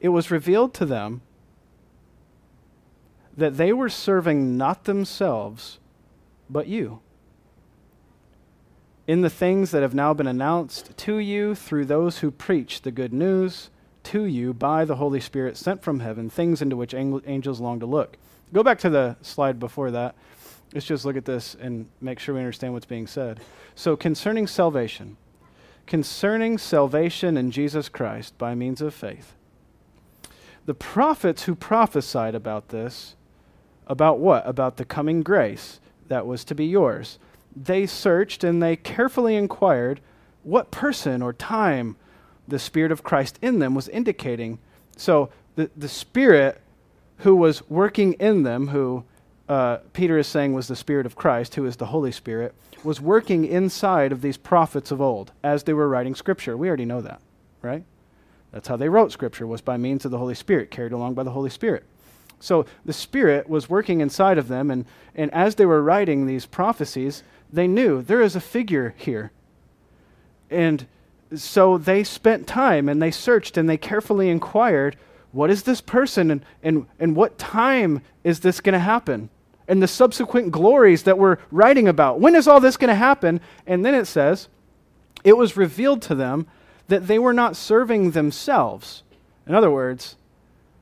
It 0.01 0.09
was 0.09 0.29
revealed 0.29 0.73
to 0.73 0.85
them 0.85 1.21
that 3.35 3.55
they 3.55 3.71
were 3.71 3.87
serving 3.87 4.57
not 4.57 4.83
themselves, 4.83 5.79
but 6.49 6.67
you. 6.67 6.99
In 9.07 9.21
the 9.21 9.29
things 9.29 9.71
that 9.71 9.81
have 9.81 9.95
now 9.95 10.13
been 10.13 10.27
announced 10.27 10.97
to 10.97 11.15
you 11.15 11.55
through 11.55 11.85
those 11.85 12.17
who 12.17 12.29
preach 12.29 12.81
the 12.81 12.91
good 12.91 13.13
news 13.13 13.69
to 14.03 14.25
you 14.25 14.53
by 14.53 14.83
the 14.83 14.97
Holy 14.97 15.21
Spirit 15.21 15.55
sent 15.55 15.81
from 15.81 16.01
heaven, 16.01 16.29
things 16.29 16.61
into 16.61 16.75
which 16.75 16.93
angels 16.93 17.61
long 17.61 17.79
to 17.79 17.85
look. 17.85 18.17
Go 18.51 18.63
back 18.63 18.79
to 18.79 18.89
the 18.89 19.15
slide 19.21 19.61
before 19.61 19.91
that. 19.91 20.13
Let's 20.73 20.85
just 20.85 21.05
look 21.05 21.15
at 21.15 21.23
this 21.23 21.55
and 21.55 21.87
make 22.01 22.19
sure 22.19 22.35
we 22.35 22.41
understand 22.41 22.73
what's 22.73 22.85
being 22.85 23.07
said. 23.07 23.39
So, 23.75 23.95
concerning 23.95 24.45
salvation, 24.45 25.15
concerning 25.85 26.57
salvation 26.57 27.37
in 27.37 27.51
Jesus 27.51 27.89
Christ 27.89 28.37
by 28.37 28.55
means 28.55 28.81
of 28.81 28.93
faith, 28.93 29.33
the 30.65 30.73
prophets 30.73 31.43
who 31.43 31.55
prophesied 31.55 32.35
about 32.35 32.69
this, 32.69 33.15
about 33.87 34.19
what? 34.19 34.47
About 34.47 34.77
the 34.77 34.85
coming 34.85 35.21
grace 35.21 35.79
that 36.07 36.25
was 36.25 36.43
to 36.45 36.55
be 36.55 36.65
yours. 36.65 37.19
They 37.55 37.85
searched 37.85 38.43
and 38.43 38.63
they 38.63 38.75
carefully 38.75 39.35
inquired 39.35 39.99
what 40.43 40.71
person 40.71 41.21
or 41.21 41.33
time 41.33 41.95
the 42.47 42.59
Spirit 42.59 42.91
of 42.91 43.03
Christ 43.03 43.39
in 43.41 43.59
them 43.59 43.75
was 43.75 43.89
indicating. 43.89 44.59
So 44.97 45.29
the, 45.55 45.69
the 45.75 45.87
Spirit 45.89 46.61
who 47.17 47.35
was 47.35 47.67
working 47.69 48.13
in 48.13 48.43
them, 48.43 48.69
who 48.69 49.03
uh, 49.49 49.77
Peter 49.91 50.17
is 50.17 50.27
saying 50.27 50.53
was 50.53 50.67
the 50.67 50.75
Spirit 50.75 51.05
of 51.05 51.15
Christ, 51.15 51.55
who 51.55 51.65
is 51.65 51.75
the 51.75 51.87
Holy 51.87 52.11
Spirit, 52.11 52.53
was 52.83 53.01
working 53.01 53.45
inside 53.45 54.11
of 54.11 54.21
these 54.21 54.37
prophets 54.37 54.91
of 54.91 55.01
old 55.01 55.31
as 55.43 55.63
they 55.63 55.73
were 55.73 55.89
writing 55.89 56.15
Scripture. 56.15 56.55
We 56.55 56.67
already 56.67 56.85
know 56.85 57.01
that, 57.01 57.21
right? 57.61 57.83
That's 58.51 58.67
how 58.67 58.77
they 58.77 58.89
wrote 58.89 59.11
Scripture, 59.11 59.47
was 59.47 59.61
by 59.61 59.77
means 59.77 60.05
of 60.05 60.11
the 60.11 60.17
Holy 60.17 60.35
Spirit, 60.35 60.71
carried 60.71 60.91
along 60.91 61.15
by 61.15 61.23
the 61.23 61.31
Holy 61.31 61.49
Spirit. 61.49 61.83
So 62.39 62.65
the 62.85 62.93
Spirit 62.93 63.49
was 63.49 63.69
working 63.69 64.01
inside 64.01 64.37
of 64.37 64.47
them, 64.47 64.69
and, 64.69 64.85
and 65.15 65.33
as 65.33 65.55
they 65.55 65.65
were 65.65 65.81
writing 65.81 66.25
these 66.25 66.45
prophecies, 66.45 67.23
they 67.51 67.67
knew 67.67 68.01
there 68.01 68.21
is 68.21 68.35
a 68.35 68.41
figure 68.41 68.93
here. 68.97 69.31
And 70.49 70.85
so 71.35 71.77
they 71.77 72.03
spent 72.03 72.47
time 72.47 72.87
and 72.87 73.01
they 73.01 73.11
searched 73.11 73.57
and 73.57 73.67
they 73.67 73.77
carefully 73.77 74.29
inquired 74.29 74.95
what 75.31 75.49
is 75.49 75.63
this 75.63 75.81
person 75.81 76.29
and, 76.29 76.45
and, 76.61 76.85
and 76.99 77.15
what 77.15 77.39
time 77.39 78.01
is 78.23 78.41
this 78.41 78.61
going 78.61 78.73
to 78.73 78.79
happen? 78.79 79.29
And 79.67 79.81
the 79.81 79.87
subsequent 79.87 80.51
glories 80.51 81.03
that 81.03 81.17
we're 81.17 81.37
writing 81.51 81.87
about. 81.87 82.19
When 82.19 82.35
is 82.35 82.47
all 82.47 82.59
this 82.59 82.77
going 82.77 82.89
to 82.89 82.95
happen? 82.95 83.39
And 83.65 83.85
then 83.85 83.95
it 83.95 84.05
says, 84.05 84.49
it 85.23 85.37
was 85.37 85.55
revealed 85.55 86.01
to 86.03 86.15
them 86.15 86.47
that 86.87 87.07
they 87.07 87.17
were 87.17 87.33
not 87.33 87.55
serving 87.55 88.11
themselves. 88.11 89.03
In 89.47 89.55
other 89.55 89.71
words, 89.71 90.17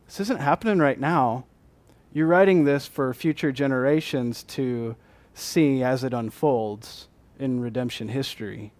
this 0.07 0.19
isn't 0.19 0.41
happening 0.41 0.79
right 0.79 0.99
now. 0.99 1.45
You're 2.11 2.27
writing 2.27 2.65
this 2.65 2.87
for 2.87 3.13
future 3.13 3.51
generations 3.51 4.43
to 4.43 4.95
see 5.33 5.83
as 5.83 6.03
it 6.03 6.13
unfolds 6.13 7.07
in 7.39 7.61
redemption 7.61 8.09
history. 8.09 8.73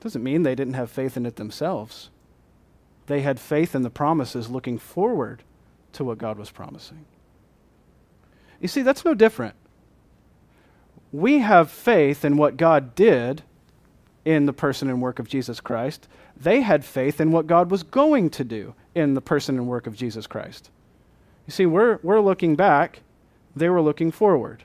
Doesn't 0.00 0.22
mean 0.22 0.42
they 0.42 0.54
didn't 0.54 0.74
have 0.74 0.90
faith 0.90 1.16
in 1.16 1.26
it 1.26 1.36
themselves. 1.36 2.10
They 3.06 3.22
had 3.22 3.40
faith 3.40 3.74
in 3.74 3.82
the 3.82 3.90
promises 3.90 4.48
looking 4.48 4.78
forward 4.78 5.42
to 5.92 6.04
what 6.04 6.18
God 6.18 6.38
was 6.38 6.50
promising. 6.50 7.04
You 8.62 8.68
see, 8.68 8.82
that's 8.82 9.04
no 9.04 9.12
different. 9.12 9.56
We 11.10 11.40
have 11.40 11.70
faith 11.70 12.24
in 12.24 12.36
what 12.36 12.56
God 12.56 12.94
did 12.94 13.42
in 14.24 14.46
the 14.46 14.52
person 14.52 14.88
and 14.88 15.02
work 15.02 15.18
of 15.18 15.28
Jesus 15.28 15.60
Christ. 15.60 16.06
They 16.36 16.60
had 16.60 16.84
faith 16.84 17.20
in 17.20 17.32
what 17.32 17.48
God 17.48 17.72
was 17.72 17.82
going 17.82 18.30
to 18.30 18.44
do 18.44 18.74
in 18.94 19.14
the 19.14 19.20
person 19.20 19.58
and 19.58 19.66
work 19.66 19.88
of 19.88 19.96
Jesus 19.96 20.28
Christ. 20.28 20.70
You 21.46 21.50
see, 21.50 21.66
we're, 21.66 21.98
we're 22.04 22.20
looking 22.20 22.54
back, 22.54 23.00
they 23.56 23.68
were 23.68 23.82
looking 23.82 24.12
forward. 24.12 24.62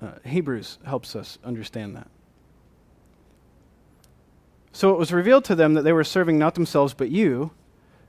Uh, 0.00 0.12
Hebrews 0.24 0.78
helps 0.86 1.14
us 1.14 1.38
understand 1.44 1.94
that. 1.94 2.08
So 4.72 4.90
it 4.90 4.98
was 4.98 5.12
revealed 5.12 5.44
to 5.44 5.54
them 5.54 5.74
that 5.74 5.82
they 5.82 5.92
were 5.92 6.02
serving 6.02 6.38
not 6.38 6.54
themselves 6.54 6.94
but 6.94 7.10
you 7.10 7.50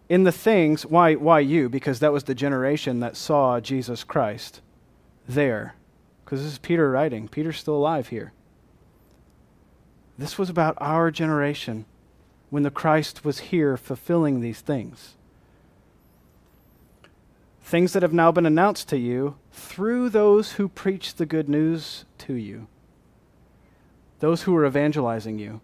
in 0.09 0.23
the 0.23 0.31
things. 0.31 0.85
Why, 0.85 1.15
why 1.15 1.39
you? 1.39 1.69
Because 1.69 1.99
that 1.99 2.13
was 2.13 2.25
the 2.25 2.35
generation 2.35 2.99
that 2.99 3.17
saw 3.17 3.59
Jesus 3.59 4.03
Christ 4.03 4.61
there. 5.27 5.75
Because 6.23 6.43
this 6.43 6.53
is 6.53 6.59
Peter 6.59 6.89
writing. 6.89 7.27
Peter's 7.27 7.57
still 7.57 7.75
alive 7.75 8.09
here. 8.09 8.33
This 10.17 10.37
was 10.37 10.49
about 10.49 10.77
our 10.79 11.11
generation 11.11 11.85
when 12.49 12.63
the 12.63 12.71
Christ 12.71 13.25
was 13.25 13.39
here 13.39 13.77
fulfilling 13.77 14.41
these 14.41 14.61
things 14.61 15.15
things 17.63 17.93
that 17.93 18.03
have 18.03 18.13
now 18.13 18.31
been 18.31 18.45
announced 18.45 18.89
to 18.89 18.97
you 18.97 19.35
through 19.51 20.09
those 20.09 20.53
who 20.53 20.67
preach 20.67 21.15
the 21.15 21.25
good 21.25 21.47
news 21.47 22.05
to 22.19 22.33
you, 22.33 22.67
those 24.19 24.43
who 24.43 24.55
are 24.55 24.65
evangelizing 24.65 25.39
you, 25.39 25.61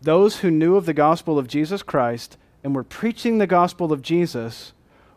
those 0.00 0.38
who 0.38 0.50
knew 0.50 0.76
of 0.76 0.86
the 0.86 0.94
gospel 0.94 1.38
of 1.38 1.48
Jesus 1.48 1.82
Christ 1.82 2.38
and 2.66 2.74
we're 2.74 2.82
preaching 2.82 3.38
the 3.38 3.46
gospel 3.46 3.92
of 3.92 4.02
Jesus 4.02 4.72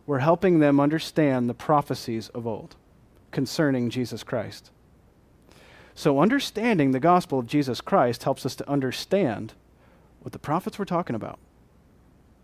we're 0.06 0.20
helping 0.20 0.60
them 0.60 0.80
understand 0.80 1.50
the 1.50 1.56
prophecies 1.56 2.30
of 2.30 2.46
old 2.46 2.76
concerning 3.32 3.90
Jesus 3.90 4.24
Christ. 4.24 4.70
So, 5.96 6.20
understanding 6.20 6.92
the 6.92 7.00
gospel 7.00 7.40
of 7.40 7.48
Jesus 7.48 7.82
Christ 7.82 8.24
helps 8.24 8.46
us 8.46 8.56
to 8.58 8.70
understand 8.70 9.54
what 10.22 10.32
the 10.32 10.38
prophets 10.38 10.78
were 10.78 10.86
talking 10.86 11.16
about. 11.16 11.40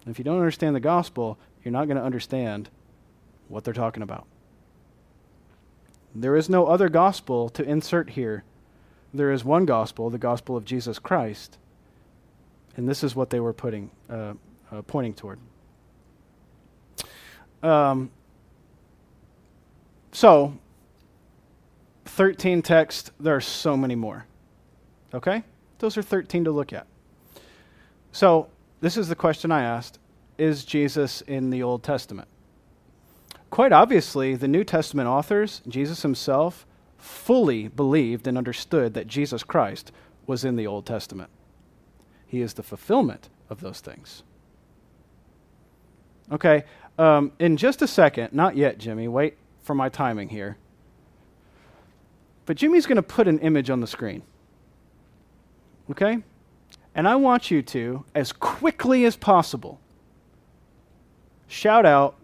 And 0.05 0.11
if 0.11 0.17
you 0.17 0.25
don't 0.25 0.37
understand 0.37 0.75
the 0.75 0.79
gospel, 0.79 1.37
you're 1.63 1.71
not 1.71 1.85
going 1.85 1.97
to 1.97 2.03
understand 2.03 2.69
what 3.47 3.63
they're 3.63 3.75
talking 3.75 4.01
about. 4.01 4.25
There 6.15 6.35
is 6.35 6.49
no 6.49 6.65
other 6.65 6.89
gospel 6.89 7.49
to 7.49 7.63
insert 7.63 8.11
here. 8.11 8.43
There 9.13 9.31
is 9.31 9.45
one 9.45 9.65
gospel, 9.65 10.09
the 10.09 10.17
gospel 10.17 10.57
of 10.57 10.65
Jesus 10.65 10.97
Christ. 10.97 11.59
And 12.75 12.87
this 12.89 13.03
is 13.03 13.15
what 13.15 13.29
they 13.29 13.39
were 13.39 13.53
putting, 13.53 13.91
uh, 14.09 14.33
uh, 14.71 14.81
pointing 14.81 15.13
toward. 15.13 15.39
Um, 17.63 18.11
so, 20.11 20.53
13 22.05 22.61
texts, 22.61 23.11
there 23.19 23.35
are 23.35 23.41
so 23.41 23.75
many 23.75 23.95
more. 23.95 24.25
Okay? 25.13 25.43
Those 25.79 25.97
are 25.97 26.01
13 26.01 26.45
to 26.45 26.51
look 26.51 26.71
at. 26.73 26.87
So, 28.11 28.47
this 28.81 28.97
is 28.97 29.09
the 29.09 29.15
question 29.15 29.51
I 29.51 29.63
asked 29.63 29.99
Is 30.37 30.63
Jesus 30.63 31.21
in 31.21 31.49
the 31.49 31.63
Old 31.63 31.83
Testament? 31.83 32.27
Quite 33.49 33.71
obviously, 33.71 34.35
the 34.35 34.47
New 34.47 34.63
Testament 34.63 35.07
authors, 35.07 35.61
Jesus 35.67 36.01
himself, 36.01 36.65
fully 36.97 37.67
believed 37.67 38.27
and 38.27 38.37
understood 38.37 38.93
that 38.93 39.07
Jesus 39.07 39.43
Christ 39.43 39.91
was 40.27 40.43
in 40.43 40.55
the 40.55 40.67
Old 40.67 40.85
Testament. 40.85 41.29
He 42.25 42.41
is 42.41 42.53
the 42.53 42.63
fulfillment 42.63 43.29
of 43.49 43.61
those 43.61 43.79
things. 43.79 44.23
Okay, 46.31 46.63
um, 46.97 47.31
in 47.39 47.57
just 47.57 47.81
a 47.81 47.87
second, 47.87 48.33
not 48.33 48.55
yet, 48.55 48.77
Jimmy, 48.77 49.07
wait 49.07 49.37
for 49.61 49.75
my 49.75 49.89
timing 49.89 50.29
here. 50.29 50.57
But 52.45 52.57
Jimmy's 52.57 52.85
going 52.85 52.97
to 52.97 53.03
put 53.03 53.27
an 53.27 53.39
image 53.39 53.69
on 53.69 53.79
the 53.79 53.87
screen. 53.87 54.21
Okay? 55.91 56.19
And 56.93 57.07
I 57.07 57.15
want 57.15 57.51
you 57.51 57.61
to, 57.61 58.05
as 58.13 58.31
quickly 58.31 59.05
as 59.05 59.15
possible, 59.15 59.79
shout 61.47 61.85
out 61.85 62.15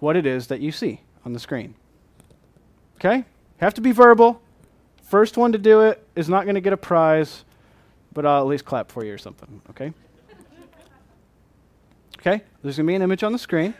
what 0.00 0.16
it 0.16 0.26
is 0.26 0.46
that 0.46 0.60
you 0.60 0.72
see 0.72 1.00
on 1.24 1.32
the 1.32 1.38
screen. 1.38 1.74
Okay? 2.96 3.24
Have 3.58 3.74
to 3.74 3.80
be 3.80 3.92
verbal. 3.92 4.40
First 5.02 5.36
one 5.36 5.52
to 5.52 5.58
do 5.58 5.82
it 5.82 6.06
is 6.14 6.28
not 6.28 6.44
going 6.44 6.54
to 6.54 6.60
get 6.60 6.72
a 6.72 6.78
prize, 6.78 7.44
but 8.12 8.24
I'll 8.24 8.40
at 8.40 8.46
least 8.46 8.64
clap 8.64 8.90
for 8.90 9.04
you 9.04 9.12
or 9.12 9.18
something. 9.18 9.60
Okay? 9.70 9.92
Okay? 12.28 12.44
There's 12.62 12.76
going 12.76 12.86
to 12.86 12.90
be 12.90 12.94
an 12.94 13.02
image 13.02 13.22
on 13.22 13.32
the 13.32 13.38
screen. 13.38 13.72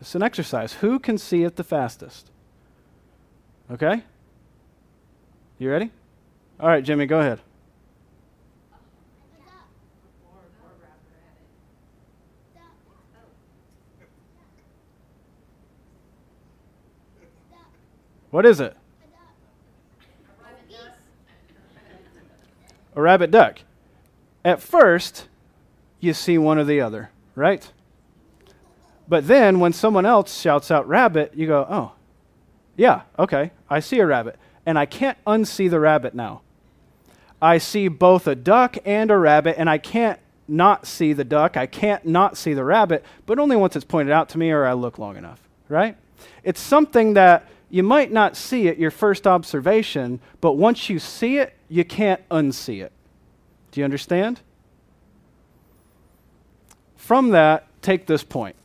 It's 0.00 0.14
an 0.14 0.22
exercise. 0.22 0.74
Who 0.74 0.98
can 0.98 1.16
see 1.16 1.44
it 1.44 1.56
the 1.56 1.64
fastest? 1.64 2.30
Okay? 3.70 4.02
You 5.58 5.70
ready? 5.70 5.90
All 6.60 6.68
right, 6.68 6.84
Jimmy, 6.84 7.06
go 7.06 7.20
ahead. 7.20 7.40
What 18.30 18.44
is 18.44 18.60
it? 18.60 18.76
A 22.94 23.00
rabbit 23.00 23.30
duck. 23.30 23.60
At 24.44 24.60
first, 24.60 25.28
you 26.00 26.12
see 26.12 26.38
one 26.38 26.58
or 26.58 26.64
the 26.64 26.80
other, 26.80 27.10
right? 27.34 27.70
But 29.08 29.26
then 29.26 29.60
when 29.60 29.72
someone 29.72 30.06
else 30.06 30.38
shouts 30.38 30.70
out 30.70 30.88
rabbit, 30.88 31.32
you 31.34 31.46
go, 31.46 31.66
oh, 31.68 31.92
yeah, 32.76 33.02
okay, 33.18 33.52
I 33.70 33.80
see 33.80 33.98
a 34.00 34.06
rabbit. 34.06 34.36
And 34.64 34.78
I 34.78 34.86
can't 34.86 35.16
unsee 35.26 35.70
the 35.70 35.80
rabbit 35.80 36.14
now. 36.14 36.42
I 37.40 37.58
see 37.58 37.88
both 37.88 38.26
a 38.26 38.34
duck 38.34 38.76
and 38.84 39.10
a 39.10 39.16
rabbit, 39.16 39.56
and 39.58 39.70
I 39.70 39.78
can't 39.78 40.18
not 40.48 40.86
see 40.86 41.12
the 41.12 41.24
duck. 41.24 41.56
I 41.56 41.66
can't 41.66 42.04
not 42.04 42.36
see 42.36 42.54
the 42.54 42.64
rabbit, 42.64 43.04
but 43.26 43.38
only 43.38 43.56
once 43.56 43.76
it's 43.76 43.84
pointed 43.84 44.12
out 44.12 44.28
to 44.30 44.38
me 44.38 44.50
or 44.50 44.64
I 44.64 44.72
look 44.72 44.98
long 44.98 45.16
enough, 45.16 45.40
right? 45.68 45.96
It's 46.42 46.60
something 46.60 47.14
that 47.14 47.48
you 47.70 47.82
might 47.82 48.12
not 48.12 48.36
see 48.36 48.68
at 48.68 48.78
your 48.78 48.90
first 48.90 49.26
observation, 49.26 50.20
but 50.40 50.52
once 50.52 50.88
you 50.88 50.98
see 50.98 51.38
it, 51.38 51.54
you 51.68 51.84
can't 51.84 52.26
unsee 52.28 52.82
it. 52.82 52.92
Do 53.70 53.80
you 53.80 53.84
understand? 53.84 54.40
From 57.06 57.28
that, 57.28 57.68
take 57.82 58.06
this 58.08 58.24
point. 58.24 58.56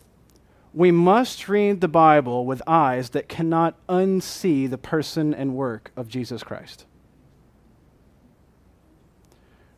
We 0.74 0.90
must 0.90 1.48
read 1.48 1.80
the 1.80 1.88
Bible 1.88 2.44
with 2.44 2.64
eyes 2.66 3.12
that 3.12 3.30
cannot 3.30 3.76
unsee 3.86 4.68
the 4.68 4.80
person 4.80 5.32
and 5.32 5.54
work 5.54 5.92
of 5.96 6.08
Jesus 6.08 6.42
Christ. 6.42 6.88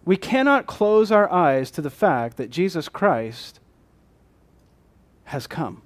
We 0.06 0.16
cannot 0.16 0.66
close 0.66 1.12
our 1.12 1.30
eyes 1.30 1.72
to 1.72 1.82
the 1.82 1.90
fact 1.90 2.38
that 2.38 2.50
Jesus 2.50 2.88
Christ 2.88 3.60
has 5.26 5.46
come, 5.46 5.82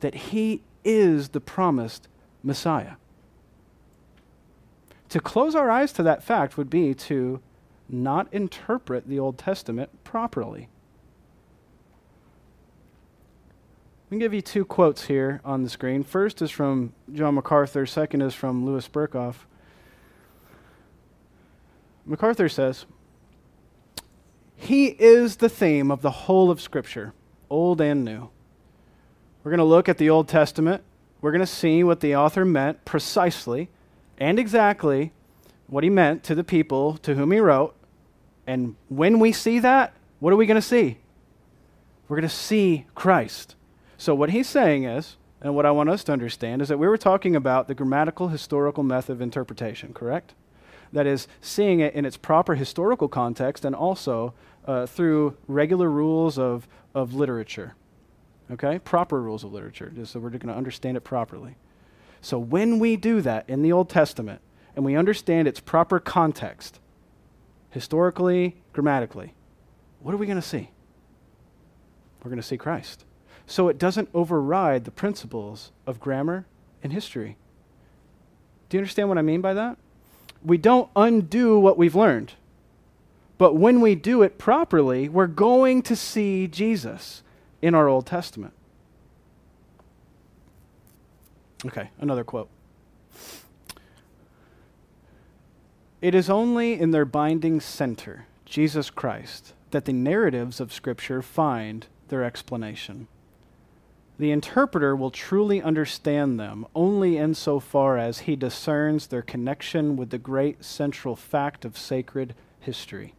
that 0.00 0.14
he 0.14 0.60
is 0.84 1.30
the 1.30 1.40
promised 1.40 2.06
Messiah. 2.42 2.96
To 5.08 5.20
close 5.20 5.54
our 5.54 5.70
eyes 5.70 5.90
to 5.94 6.02
that 6.02 6.22
fact 6.22 6.58
would 6.58 6.68
be 6.68 6.92
to 6.92 7.40
not 7.88 8.28
interpret 8.30 9.08
the 9.08 9.18
Old 9.18 9.38
Testament 9.38 10.04
properly. 10.04 10.68
I'm 14.14 14.20
going 14.20 14.30
to 14.30 14.32
give 14.32 14.34
you 14.34 14.42
two 14.42 14.64
quotes 14.64 15.06
here 15.06 15.40
on 15.44 15.64
the 15.64 15.68
screen. 15.68 16.04
First 16.04 16.40
is 16.40 16.52
from 16.52 16.92
John 17.12 17.34
MacArthur, 17.34 17.84
second 17.84 18.22
is 18.22 18.32
from 18.32 18.64
Louis 18.64 18.86
Berkhof. 18.86 19.34
MacArthur 22.06 22.48
says, 22.48 22.86
He 24.54 24.86
is 24.86 25.38
the 25.38 25.48
theme 25.48 25.90
of 25.90 26.00
the 26.00 26.12
whole 26.12 26.52
of 26.52 26.60
Scripture, 26.60 27.12
old 27.50 27.80
and 27.80 28.04
new. 28.04 28.30
We're 29.42 29.50
going 29.50 29.58
to 29.58 29.64
look 29.64 29.88
at 29.88 29.98
the 29.98 30.10
Old 30.10 30.28
Testament. 30.28 30.84
We're 31.20 31.32
going 31.32 31.40
to 31.40 31.46
see 31.46 31.82
what 31.82 31.98
the 31.98 32.14
author 32.14 32.44
meant 32.44 32.84
precisely 32.84 33.68
and 34.16 34.38
exactly 34.38 35.10
what 35.66 35.82
he 35.82 35.90
meant 35.90 36.22
to 36.22 36.36
the 36.36 36.44
people 36.44 36.98
to 36.98 37.16
whom 37.16 37.32
he 37.32 37.40
wrote. 37.40 37.74
And 38.46 38.76
when 38.88 39.18
we 39.18 39.32
see 39.32 39.58
that, 39.58 39.92
what 40.20 40.32
are 40.32 40.36
we 40.36 40.46
going 40.46 40.54
to 40.54 40.62
see? 40.62 40.98
We're 42.06 42.18
going 42.18 42.28
to 42.28 42.36
see 42.36 42.86
Christ. 42.94 43.56
So, 43.96 44.14
what 44.14 44.30
he's 44.30 44.48
saying 44.48 44.84
is, 44.84 45.16
and 45.40 45.54
what 45.54 45.66
I 45.66 45.70
want 45.70 45.90
us 45.90 46.04
to 46.04 46.12
understand, 46.12 46.62
is 46.62 46.68
that 46.68 46.78
we 46.78 46.88
were 46.88 46.96
talking 46.96 47.36
about 47.36 47.68
the 47.68 47.74
grammatical 47.74 48.28
historical 48.28 48.82
method 48.82 49.12
of 49.12 49.20
interpretation, 49.20 49.92
correct? 49.92 50.34
That 50.92 51.06
is, 51.06 51.28
seeing 51.40 51.80
it 51.80 51.94
in 51.94 52.04
its 52.04 52.16
proper 52.16 52.54
historical 52.54 53.08
context 53.08 53.64
and 53.64 53.74
also 53.74 54.34
uh, 54.66 54.86
through 54.86 55.36
regular 55.46 55.90
rules 55.90 56.38
of, 56.38 56.66
of 56.94 57.14
literature. 57.14 57.74
Okay? 58.50 58.78
Proper 58.78 59.20
rules 59.20 59.44
of 59.44 59.52
literature, 59.52 59.92
just 59.94 60.12
so 60.12 60.20
we're 60.20 60.30
going 60.30 60.48
to 60.48 60.54
understand 60.54 60.96
it 60.96 61.02
properly. 61.02 61.56
So 62.20 62.38
when 62.38 62.78
we 62.78 62.96
do 62.96 63.20
that 63.20 63.48
in 63.48 63.62
the 63.62 63.72
Old 63.72 63.90
Testament 63.90 64.40
and 64.76 64.84
we 64.84 64.96
understand 64.96 65.46
its 65.46 65.60
proper 65.60 66.00
context, 66.00 66.80
historically, 67.70 68.56
grammatically, 68.72 69.34
what 70.00 70.14
are 70.14 70.18
we 70.18 70.26
going 70.26 70.40
to 70.40 70.42
see? 70.42 70.70
We're 72.22 72.30
going 72.30 72.40
to 72.40 72.46
see 72.46 72.56
Christ. 72.56 73.04
So 73.46 73.68
it 73.68 73.78
doesn't 73.78 74.08
override 74.14 74.84
the 74.84 74.90
principles 74.90 75.70
of 75.86 76.00
grammar 76.00 76.46
and 76.82 76.92
history. 76.92 77.36
Do 78.68 78.76
you 78.76 78.80
understand 78.80 79.08
what 79.08 79.18
I 79.18 79.22
mean 79.22 79.40
by 79.40 79.54
that? 79.54 79.76
We 80.42 80.58
don't 80.58 80.90
undo 80.96 81.58
what 81.58 81.78
we've 81.78 81.94
learned. 81.94 82.32
But 83.38 83.54
when 83.54 83.80
we 83.80 83.94
do 83.94 84.22
it 84.22 84.38
properly, 84.38 85.08
we're 85.08 85.26
going 85.26 85.82
to 85.82 85.96
see 85.96 86.46
Jesus 86.46 87.22
in 87.60 87.74
our 87.74 87.88
Old 87.88 88.06
Testament. 88.06 88.52
Okay, 91.66 91.90
another 91.98 92.24
quote. 92.24 92.48
It 96.02 96.14
is 96.14 96.28
only 96.28 96.78
in 96.78 96.90
their 96.90 97.06
binding 97.06 97.60
center, 97.60 98.26
Jesus 98.44 98.90
Christ, 98.90 99.54
that 99.70 99.86
the 99.86 99.92
narratives 99.92 100.60
of 100.60 100.72
Scripture 100.72 101.22
find 101.22 101.86
their 102.08 102.22
explanation. 102.22 103.08
The 104.18 104.30
interpreter 104.30 104.94
will 104.94 105.10
truly 105.10 105.60
understand 105.60 106.38
them 106.38 106.66
only 106.74 107.18
insofar 107.18 107.98
as 107.98 108.20
he 108.20 108.36
discerns 108.36 109.08
their 109.08 109.22
connection 109.22 109.96
with 109.96 110.10
the 110.10 110.18
great 110.18 110.64
central 110.64 111.16
fact 111.16 111.64
of 111.64 111.76
sacred 111.76 112.34
history. 112.60 113.14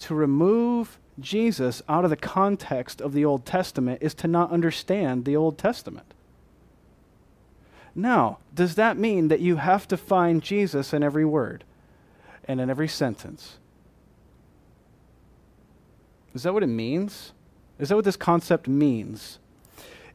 To 0.00 0.14
remove 0.14 0.98
Jesus 1.20 1.82
out 1.88 2.04
of 2.04 2.10
the 2.10 2.16
context 2.16 3.00
of 3.00 3.12
the 3.12 3.24
Old 3.24 3.44
Testament 3.44 4.00
is 4.00 4.14
to 4.14 4.28
not 4.28 4.50
understand 4.50 5.24
the 5.24 5.36
Old 5.36 5.58
Testament. 5.58 6.14
Now, 7.94 8.38
does 8.54 8.76
that 8.76 8.96
mean 8.96 9.28
that 9.28 9.40
you 9.40 9.56
have 9.56 9.88
to 9.88 9.96
find 9.96 10.42
Jesus 10.42 10.92
in 10.92 11.02
every 11.02 11.24
word 11.24 11.64
and 12.44 12.60
in 12.60 12.70
every 12.70 12.88
sentence? 12.88 13.58
Is 16.32 16.44
that 16.44 16.54
what 16.54 16.62
it 16.62 16.68
means? 16.68 17.32
Is 17.78 17.88
that 17.88 17.96
what 17.96 18.04
this 18.04 18.16
concept 18.16 18.68
means? 18.68 19.38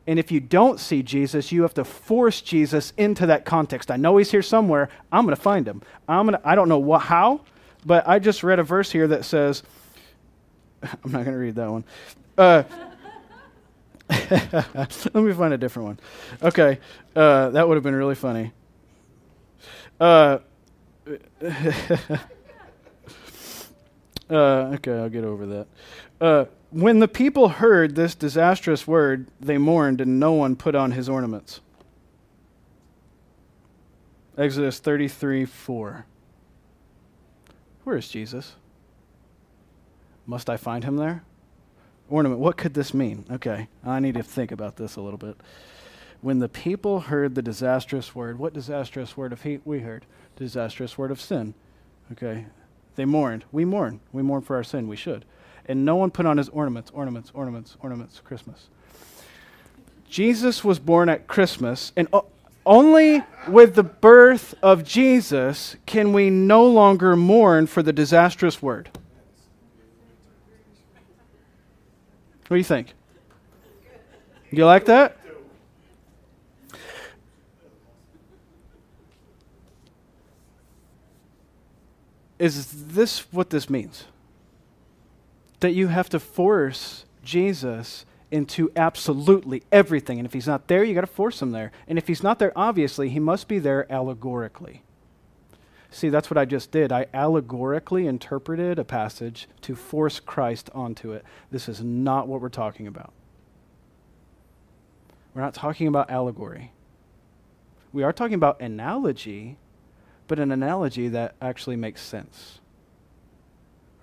And 0.06 0.20
if 0.20 0.32
you 0.32 0.40
don't 0.40 0.80
see 0.80 1.02
Jesus, 1.02 1.52
you 1.52 1.62
have 1.62 1.74
to 1.76 1.86
force 1.86 2.42
Jesus 2.42 2.92
into 2.98 3.26
that 3.28 3.46
context. 3.46 3.90
I 3.90 3.96
know 3.96 4.18
he's 4.18 4.32
here 4.32 4.42
somewhere. 4.42 4.90
I'm 5.12 5.26
going 5.26 5.36
to 5.36 5.42
find 5.42 5.66
him. 5.68 5.82
I'm 6.08 6.28
going 6.28 6.40
to 6.40 6.48
I 6.48 6.56
don't 6.56 6.68
know 6.68 6.80
what 6.80 7.04
how, 7.04 7.42
but 7.86 8.08
I 8.08 8.20
just 8.20 8.44
read 8.44 8.60
a 8.60 8.64
verse 8.64 8.92
here 8.92 9.08
that 9.08 9.24
says 9.24 9.64
I'm 10.84 11.12
not 11.12 11.24
going 11.24 11.34
to 11.34 11.38
read 11.38 11.56
that 11.56 11.72
one. 11.72 11.86
Uh, 12.38 12.64
let 14.30 15.16
me 15.16 15.32
find 15.34 15.54
a 15.54 15.58
different 15.58 15.88
one. 15.88 16.00
Okay, 16.42 16.80
uh, 17.16 17.50
that 17.52 17.68
would 17.68 17.76
have 17.76 17.84
been 17.84 17.96
really 17.96 18.16
funny. 18.16 18.52
Uh, 20.00 20.40
uh, 24.30 24.74
okay, 24.76 24.92
I'll 24.92 25.10
get 25.10 25.24
over 25.24 25.46
that. 25.46 25.68
Uh, 26.24 26.46
when 26.72 27.00
the 27.00 27.08
people 27.10 27.50
heard 27.50 27.96
this 27.96 28.16
disastrous 28.16 28.88
word, 28.88 29.28
they 29.42 29.58
mourned, 29.58 30.00
and 30.00 30.22
no 30.22 30.32
one 30.32 30.56
put 30.56 30.74
on 30.74 30.92
his 30.92 31.10
ornaments. 31.10 31.60
Exodus 34.38 34.80
33 34.80 35.44
4. 35.44 36.06
Where 37.84 37.98
is 37.98 38.08
Jesus? 38.08 38.56
Must 40.26 40.50
I 40.50 40.56
find 40.56 40.86
him 40.86 40.96
there? 40.96 41.26
Ornament, 42.10 42.40
what 42.40 42.56
could 42.56 42.74
this 42.74 42.94
mean? 42.94 43.26
Okay, 43.30 43.68
I 43.86 44.00
need 44.00 44.14
to 44.14 44.24
think 44.24 44.54
about 44.54 44.78
this 44.78 44.96
a 44.96 45.02
little 45.02 45.18
bit. 45.18 45.36
When 46.22 46.40
the 46.40 46.48
people 46.48 47.02
heard 47.02 47.36
the 47.36 47.42
disastrous 47.42 48.16
word, 48.16 48.40
what 48.40 48.54
disastrous 48.54 49.18
word 49.18 49.34
of 49.34 49.42
hate 49.42 49.60
we 49.66 49.82
heard? 49.82 50.06
Disastrous 50.38 50.98
word 50.98 51.12
of 51.12 51.20
sin. 51.20 51.54
Okay, 52.14 52.46
they 52.96 53.04
mourned. 53.04 53.44
We 53.52 53.66
mourn. 53.66 54.00
We 54.14 54.22
mourn 54.22 54.42
for 54.42 54.56
our 54.56 54.64
sin. 54.64 54.88
We 54.88 54.96
should. 54.96 55.26
And 55.66 55.86
no 55.86 55.96
one 55.96 56.12
put 56.12 56.26
on 56.26 56.38
his 56.38 56.50
ornaments, 56.50 56.92
ornaments, 56.94 57.32
ornaments, 57.34 57.78
ornaments, 57.82 58.22
Christmas. 58.24 58.68
Jesus 60.10 60.64
was 60.64 60.78
born 60.78 61.10
at 61.10 61.28
Christmas, 61.28 61.92
and 61.96 62.08
oh, 62.14 62.26
Only 62.66 63.24
with 63.48 63.76
the 63.76 63.84
birth 63.84 64.56
of 64.64 64.86
Jesus 64.86 65.76
can 65.86 66.14
we 66.14 66.30
no 66.30 66.66
longer 66.66 67.16
mourn 67.16 67.68
for 67.68 67.84
the 67.84 67.92
disastrous 67.92 68.62
word. 68.62 68.90
What 72.48 72.56
do 72.56 72.58
you 72.58 72.64
think? 72.64 72.94
You 74.52 74.66
like 74.66 74.86
that? 74.86 75.18
Is 82.40 82.88
this 82.94 83.22
what 83.32 83.50
this 83.50 83.70
means? 83.70 84.06
That 85.64 85.72
you 85.72 85.88
have 85.88 86.10
to 86.10 86.20
force 86.20 87.06
Jesus 87.24 88.06
into 88.30 88.70
absolutely 88.76 89.64
everything. 89.72 90.20
And 90.20 90.26
if 90.26 90.34
he's 90.34 90.46
not 90.46 90.68
there, 90.68 90.84
you 90.84 90.94
got 90.94 91.02
to 91.02 91.08
force 91.08 91.42
him 91.42 91.54
there. 91.54 91.72
And 91.88 91.98
if 91.98 92.08
he's 92.08 92.22
not 92.22 92.38
there, 92.38 92.52
obviously, 92.54 93.08
he 93.08 93.20
must 93.22 93.48
be 93.48 93.60
there 93.60 93.90
allegorically. 93.90 94.84
See, 95.90 96.10
that's 96.10 96.30
what 96.30 96.38
I 96.38 96.44
just 96.44 96.72
did. 96.72 96.92
I 96.92 97.06
allegorically 97.14 98.08
interpreted 98.08 98.78
a 98.78 98.84
passage 98.84 99.48
to 99.62 99.74
force 99.74 100.20
Christ 100.20 100.70
onto 100.76 101.14
it. 101.14 101.24
This 101.50 101.70
is 101.70 101.82
not 101.82 102.28
what 102.28 102.42
we're 102.42 102.50
talking 102.50 102.86
about. 102.86 103.14
We're 105.34 105.44
not 105.44 105.54
talking 105.54 105.88
about 105.88 106.12
allegory. 106.12 106.74
We 107.94 108.04
are 108.04 108.12
talking 108.12 108.34
about 108.34 108.60
analogy, 108.60 109.56
but 110.28 110.40
an 110.40 110.52
analogy 110.52 111.08
that 111.08 111.36
actually 111.42 111.78
makes 111.78 112.02
sense. 112.02 112.60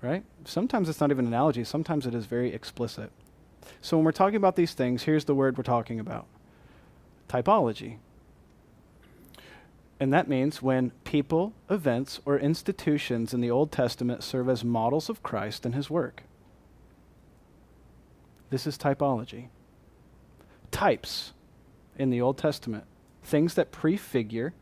Right? 0.02 0.24
Sometimes 0.44 0.88
it's 0.88 1.00
not 1.00 1.10
even 1.10 1.26
an 1.26 1.32
analogy, 1.32 1.64
sometimes 1.64 2.06
it 2.06 2.14
is 2.14 2.26
very 2.26 2.52
explicit. 2.52 3.10
So 3.80 3.96
when 3.96 4.04
we're 4.04 4.12
talking 4.12 4.36
about 4.36 4.56
these 4.56 4.72
things, 4.72 5.02
here's 5.02 5.26
the 5.26 5.34
word 5.34 5.56
we're 5.56 5.62
talking 5.62 6.00
about 6.00 6.26
typology. 7.28 7.98
And 10.00 10.12
that 10.14 10.28
means 10.28 10.62
when 10.62 10.92
people, 11.04 11.52
events, 11.68 12.20
or 12.24 12.38
institutions 12.38 13.34
in 13.34 13.42
the 13.42 13.50
Old 13.50 13.70
Testament 13.70 14.24
serve 14.24 14.48
as 14.48 14.64
models 14.64 15.10
of 15.10 15.22
Christ 15.22 15.66
and 15.66 15.74
his 15.74 15.90
work. 15.90 16.22
This 18.48 18.66
is 18.66 18.78
typology. 18.78 19.48
Types 20.70 21.34
in 21.98 22.08
the 22.08 22.20
Old 22.22 22.38
Testament, 22.38 22.84
things 23.22 23.54
that 23.54 23.70
prefigure 23.70 24.54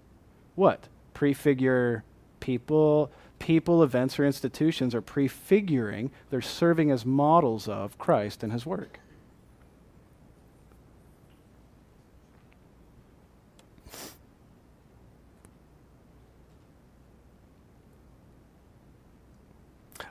what? 0.57 0.88
prefigure 1.18 2.05
people, 2.38 3.11
people, 3.38 3.83
events, 3.83 4.18
or 4.18 4.24
institutions 4.24 4.94
are 4.94 5.01
prefiguring, 5.01 6.11
they're 6.31 6.40
serving 6.40 6.90
as 6.90 7.07
models 7.07 7.68
of 7.68 7.98
Christ 7.98 8.42
and 8.42 8.53
his 8.53 8.66
work. 8.66 9.01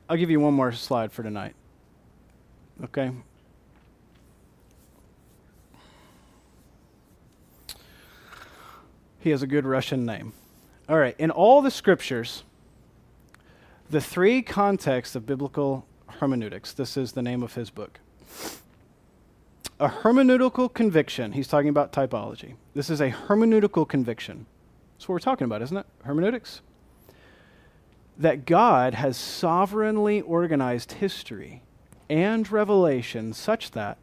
I'll 0.09 0.17
give 0.17 0.29
you 0.29 0.39
one 0.39 0.53
more 0.53 0.71
slide 0.71 1.11
for 1.11 1.21
tonight. 1.21 1.53
Okay? 2.83 3.11
He 9.19 9.31
has 9.31 9.41
a 9.41 9.47
good 9.47 9.65
Russian 9.65 10.05
name. 10.05 10.31
All 10.87 10.97
right, 10.97 11.15
in 11.19 11.31
all 11.31 11.61
the 11.61 11.71
scriptures, 11.71 12.43
the 13.89 14.01
three 14.01 14.41
contexts 14.41 15.15
of 15.15 15.25
biblical 15.25 15.85
hermeneutics, 16.07 16.73
this 16.73 16.97
is 16.97 17.13
the 17.13 17.21
name 17.21 17.43
of 17.43 17.55
his 17.55 17.69
book. 17.69 17.99
A 19.79 19.87
hermeneutical 19.87 20.73
conviction, 20.73 21.33
he's 21.33 21.47
talking 21.47 21.69
about 21.69 21.93
typology. 21.93 22.55
This 22.73 22.89
is 22.89 22.99
a 22.99 23.11
hermeneutical 23.11 23.87
conviction. 23.87 24.45
That's 24.95 25.07
what 25.07 25.13
we're 25.13 25.19
talking 25.19 25.45
about, 25.45 25.61
isn't 25.61 25.77
it? 25.77 25.85
Hermeneutics? 26.03 26.61
That 28.17 28.45
God 28.45 28.95
has 28.95 29.15
sovereignly 29.15 30.21
organized 30.21 30.93
history 30.93 31.61
and 32.09 32.49
revelation 32.51 33.33
such 33.33 33.71
that 33.71 33.97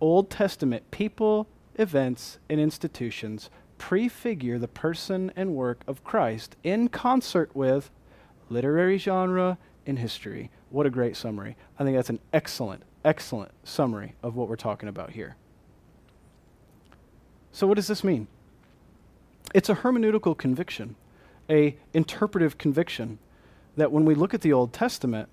Old 0.00 0.28
Testament 0.28 0.90
people, 0.90 1.48
events, 1.76 2.38
and 2.50 2.60
institutions 2.60 3.48
prefigure 3.78 4.58
the 4.58 4.68
person 4.68 5.32
and 5.34 5.54
work 5.54 5.80
of 5.86 6.04
Christ 6.04 6.56
in 6.62 6.88
concert 6.88 7.50
with 7.56 7.90
literary 8.48 8.98
genre 8.98 9.58
and 9.86 9.98
history. 9.98 10.50
What 10.70 10.86
a 10.86 10.90
great 10.90 11.16
summary. 11.16 11.56
I 11.78 11.84
think 11.84 11.96
that's 11.96 12.10
an 12.10 12.20
excellent, 12.32 12.82
excellent 13.04 13.52
summary 13.64 14.14
of 14.22 14.36
what 14.36 14.48
we're 14.48 14.56
talking 14.56 14.88
about 14.88 15.10
here. 15.10 15.36
So 17.52 17.66
what 17.66 17.76
does 17.76 17.86
this 17.86 18.02
mean? 18.02 18.26
It's 19.54 19.68
a 19.68 19.76
hermeneutical 19.76 20.36
conviction, 20.36 20.96
a 21.48 21.76
interpretive 21.92 22.58
conviction 22.58 23.18
that 23.76 23.92
when 23.92 24.04
we 24.04 24.14
look 24.14 24.34
at 24.34 24.40
the 24.40 24.52
Old 24.52 24.72
Testament, 24.72 25.28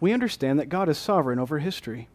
we 0.00 0.12
understand 0.12 0.58
that 0.58 0.68
God 0.68 0.88
is 0.88 0.98
sovereign 0.98 1.38
over 1.38 1.58
history. 1.58 2.08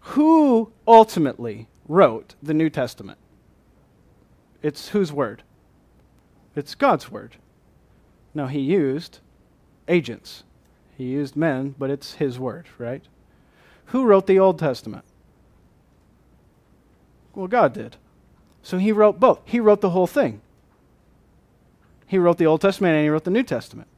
Who 0.00 0.72
ultimately 0.86 1.68
wrote 1.88 2.34
the 2.42 2.54
New 2.54 2.70
Testament? 2.70 3.18
It's 4.62 4.88
whose 4.88 5.12
word? 5.12 5.42
It's 6.54 6.74
God's 6.74 7.10
word. 7.10 7.36
Now, 8.34 8.46
he 8.46 8.60
used 8.60 9.20
agents, 9.88 10.44
he 10.96 11.04
used 11.04 11.36
men, 11.36 11.74
but 11.78 11.90
it's 11.90 12.14
his 12.14 12.38
word, 12.38 12.66
right? 12.78 13.02
Who 13.86 14.04
wrote 14.04 14.26
the 14.26 14.38
Old 14.38 14.58
Testament? 14.58 15.04
Well, 17.34 17.46
God 17.46 17.74
did. 17.74 17.96
So 18.62 18.78
he 18.78 18.92
wrote 18.92 19.20
both. 19.20 19.40
He 19.44 19.60
wrote 19.60 19.80
the 19.80 19.90
whole 19.90 20.06
thing. 20.06 20.40
He 22.06 22.18
wrote 22.18 22.38
the 22.38 22.46
Old 22.46 22.60
Testament 22.60 22.94
and 22.94 23.04
he 23.04 23.10
wrote 23.10 23.24
the 23.24 23.30
New 23.30 23.42
Testament. 23.42 23.88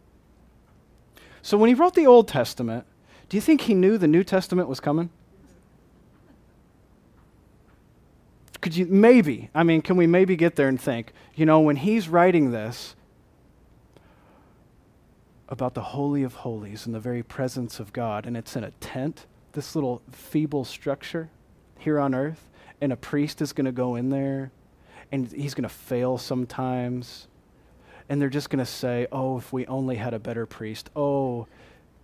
So 1.41 1.57
when 1.57 1.69
he 1.69 1.75
wrote 1.75 1.95
the 1.95 2.07
Old 2.07 2.27
Testament, 2.29 2.85
do 3.29 3.37
you 3.37 3.41
think 3.41 3.63
he 3.63 3.75
knew 3.75 3.97
the 3.97 4.09
New 4.09 4.25
Testament 4.25 4.69
was 4.69 4.81
coming? 4.81 5.11
could 8.61 8.77
you 8.77 8.87
maybe, 8.87 9.51
I 9.55 9.63
mean, 9.63 9.83
can 9.83 9.97
we 9.97 10.07
maybe 10.07 10.37
get 10.37 10.57
there 10.57 10.69
and 10.69 10.81
think, 10.81 11.13
you 11.35 11.47
know, 11.47 11.61
when 11.61 11.77
he's 11.77 12.09
writing 12.09 12.51
this 12.51 12.95
about 15.49 15.75
the 15.75 15.83
Holy 15.83 16.23
of 16.23 16.35
Holies 16.35 16.87
and 16.87 16.95
the 16.95 17.01
very 17.01 17.23
presence 17.23 17.81
of 17.81 17.93
God, 17.93 18.27
and 18.27 18.37
it's 18.37 18.55
in 18.57 18.65
a 18.65 18.71
tent, 18.73 19.27
this 19.53 19.75
little 19.75 20.03
feeble 20.11 20.65
structure 20.65 21.31
here 21.79 21.99
on 21.99 22.15
earth, 22.15 22.51
and 22.81 22.93
a 22.93 22.97
priest 22.97 23.41
is 23.41 23.53
going 23.53 23.65
to 23.65 23.73
go 23.73 23.95
in 23.95 24.11
there, 24.11 24.51
and 25.11 25.31
he's 25.33 25.55
going 25.55 25.63
to 25.63 25.69
fail 25.69 26.19
sometimes, 26.19 27.29
and 28.09 28.21
they're 28.21 28.29
just 28.29 28.51
going 28.51 28.65
to 28.65 28.71
say, 28.71 29.07
oh, 29.11 29.39
if 29.39 29.53
we 29.53 29.67
only 29.67 29.97
had 29.97 30.15
a 30.15 30.19
better 30.19 30.45
priest, 30.45 30.91
oh, 30.95 31.47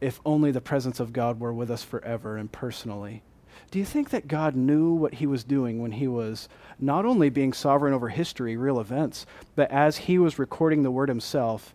if 0.01 0.21
only 0.25 0.51
the 0.51 0.61
presence 0.61 1.01
of 1.01 1.13
God 1.13 1.39
were 1.39 1.53
with 1.53 1.71
us 1.71 1.83
forever 1.83 2.37
and 2.37 2.51
personally. 2.51 3.23
Do 3.71 3.79
you 3.79 3.85
think 3.85 4.11
that 4.11 4.29
God 4.29 4.57
knew 4.57 4.93
what 4.93 5.15
he 5.15 5.27
was 5.27 5.45
doing 5.45 5.81
when 5.81 5.93
he 5.93 6.09
was 6.09 6.49
not 6.79 7.05
only 7.05 7.31
being 7.31 7.53
sovereign 7.53 7.95
over 7.95 8.09
history, 8.09 8.57
real 8.57 8.81
events, 8.81 9.27
but 9.55 9.71
as 9.71 9.99
he 9.99 10.19
was 10.19 10.39
recording 10.39 10.83
the 10.83 10.91
word 10.91 11.09
himself? 11.09 11.75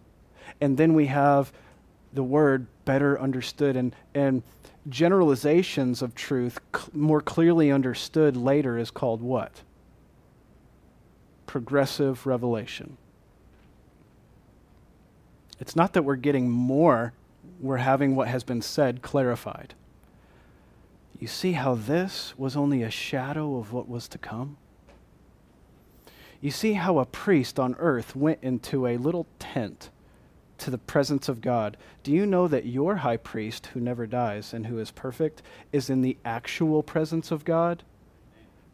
And 0.61 0.77
then 0.77 0.93
we 0.93 1.07
have 1.07 1.51
the 2.13 2.23
word 2.23 2.67
better 2.85 3.19
understood 3.19 3.75
and, 3.75 3.95
and 4.13 4.43
generalizations 4.87 6.01
of 6.01 6.15
truth 6.15 6.59
cl- 6.75 6.89
more 6.93 7.21
clearly 7.21 7.71
understood 7.71 8.35
later 8.35 8.77
is 8.77 8.91
called 8.91 9.21
what? 9.21 9.61
Progressive 11.45 12.25
revelation. 12.25 12.97
It's 15.59 15.75
not 15.75 15.93
that 15.93 16.03
we're 16.03 16.15
getting 16.15 16.49
more, 16.49 17.13
we're 17.59 17.77
having 17.77 18.15
what 18.15 18.27
has 18.27 18.43
been 18.43 18.61
said 18.61 19.01
clarified. 19.01 19.73
You 21.19 21.27
see 21.27 21.51
how 21.51 21.75
this 21.75 22.33
was 22.37 22.55
only 22.55 22.81
a 22.81 22.89
shadow 22.89 23.57
of 23.57 23.73
what 23.73 23.89
was 23.89 24.07
to 24.09 24.17
come? 24.17 24.57
You 26.39 26.51
see 26.51 26.73
how 26.73 26.99
a 26.99 27.05
priest 27.05 27.59
on 27.59 27.75
earth 27.77 28.15
went 28.15 28.39
into 28.41 28.87
a 28.87 28.95
little 28.95 29.27
tent 29.37 29.89
to 30.59 30.71
the 30.71 30.77
presence 30.77 31.29
of 31.29 31.41
God. 31.41 31.77
Do 32.03 32.11
you 32.11 32.25
know 32.25 32.47
that 32.47 32.65
your 32.65 32.97
high 32.97 33.17
priest, 33.17 33.67
who 33.67 33.79
never 33.79 34.05
dies 34.05 34.53
and 34.53 34.67
who 34.67 34.79
is 34.79 34.91
perfect, 34.91 35.41
is 35.71 35.89
in 35.89 36.01
the 36.01 36.17
actual 36.23 36.83
presence 36.83 37.31
of 37.31 37.45
God 37.45 37.83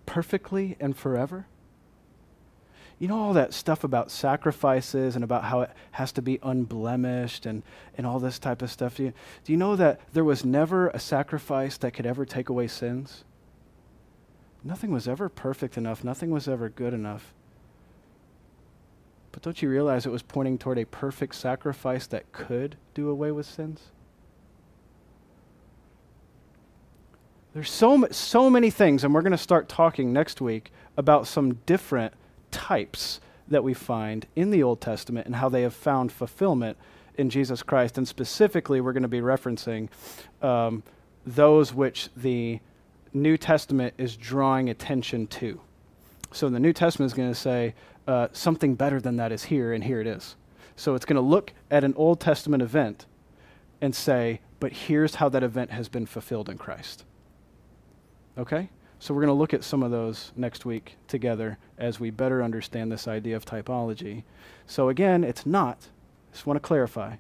perfectly 0.06 0.78
and 0.80 0.96
forever? 0.96 1.48
you 2.98 3.08
know 3.08 3.20
all 3.20 3.34
that 3.34 3.54
stuff 3.54 3.84
about 3.84 4.10
sacrifices 4.10 5.16
and 5.16 5.24
about 5.24 5.44
how 5.44 5.62
it 5.62 5.72
has 5.92 6.12
to 6.14 6.22
be 6.22 6.40
unblemished 6.44 7.46
and, 7.46 7.64
and 7.98 8.08
all 8.08 8.20
this 8.20 8.40
type 8.40 8.62
of 8.62 8.72
stuff? 8.72 8.96
Do 8.96 9.04
you, 9.04 9.14
do 9.44 9.52
you 9.52 9.58
know 9.58 9.76
that 9.76 10.00
there 10.14 10.24
was 10.24 10.46
never 10.46 10.88
a 10.90 11.00
sacrifice 11.00 11.78
that 11.78 11.92
could 11.92 12.06
ever 12.06 12.26
take 12.26 12.48
away 12.48 12.68
sins? 12.68 13.26
Nothing 14.64 14.92
was 14.92 15.08
ever 15.08 15.28
perfect 15.28 15.78
enough, 15.78 16.04
nothing 16.04 16.32
was 16.32 16.48
ever 16.48 16.70
good 16.70 16.94
enough. 16.94 17.34
But 19.36 19.44
don't 19.44 19.62
you 19.62 19.70
realize 19.70 20.06
it 20.06 20.14
was 20.14 20.24
pointing 20.24 20.58
toward 20.58 20.78
a 20.78 20.86
perfect 20.86 21.36
sacrifice 21.36 22.08
that 22.08 22.32
could 22.32 22.78
do 22.94 23.10
away 23.10 23.34
with 23.34 23.46
sins? 23.46 23.82
There's 27.54 27.70
so, 27.70 28.08
so 28.12 28.50
many 28.50 28.70
things, 28.70 29.04
and 29.04 29.14
we're 29.14 29.24
going 29.24 29.34
to 29.34 29.38
start 29.38 29.68
talking 29.68 30.14
next 30.14 30.40
week 30.40 30.72
about 30.96 31.28
some 31.28 31.56
different 31.66 32.14
types 32.50 33.20
that 33.50 33.62
we 33.62 33.74
find 33.74 34.26
in 34.38 34.52
the 34.52 34.64
Old 34.64 34.80
Testament 34.80 35.26
and 35.26 35.36
how 35.36 35.50
they 35.50 35.64
have 35.64 35.74
found 35.74 36.14
fulfillment 36.14 36.78
in 37.16 37.30
Jesus 37.30 37.62
Christ. 37.62 37.98
And 37.98 38.08
specifically, 38.08 38.80
we're 38.80 38.94
going 38.94 39.04
to 39.04 39.10
be 39.10 39.20
referencing 39.20 39.90
um, 40.42 40.82
those 41.26 41.74
which 41.74 42.08
the 42.16 42.62
New 43.14 43.36
Testament 43.36 43.96
is 43.98 44.16
drawing 44.16 44.70
attention 44.70 45.28
to. 45.28 45.60
So 46.32 46.48
the 46.48 46.60
New 46.60 46.72
Testament 46.72 47.12
is 47.12 47.14
going 47.14 47.32
to 47.32 47.36
say 47.36 47.76
uh, 48.08 48.28
something 48.32 48.76
better 48.76 49.00
than 49.00 49.18
that 49.18 49.32
is 49.32 49.46
here, 49.46 49.74
and 49.74 49.84
here 49.84 50.00
it 50.02 50.08
is. 50.08 50.36
So 50.76 50.96
it's 50.96 51.06
going 51.06 51.16
to 51.16 51.22
look 51.22 51.54
at 51.72 51.84
an 51.84 51.94
Old 51.96 52.20
Testament 52.20 52.62
event 52.62 53.06
and 53.82 53.96
say, 53.96 54.42
but 54.60 54.72
here's 54.72 55.16
how 55.16 55.30
that 55.30 55.44
event 55.44 55.72
has 55.72 55.90
been 55.90 56.06
fulfilled 56.06 56.50
in 56.50 56.58
Christ. 56.58 57.04
Okay? 58.38 58.70
So 59.00 59.14
we're 59.14 59.22
going 59.22 59.36
to 59.36 59.40
look 59.40 59.54
at 59.54 59.64
some 59.64 59.84
of 59.84 59.92
those 59.92 60.32
next 60.36 60.66
week 60.66 60.98
together 61.08 61.58
as 61.78 62.00
we 62.00 62.10
better 62.10 62.44
understand 62.44 62.92
this 62.92 63.08
idea 63.08 63.36
of 63.36 63.46
typology. 63.46 64.24
So 64.66 64.90
again, 64.90 65.24
it's 65.24 65.46
not, 65.46 65.78
I 66.30 66.34
just 66.34 66.46
want 66.46 66.58
to 66.58 66.68
clarify. 66.68 67.18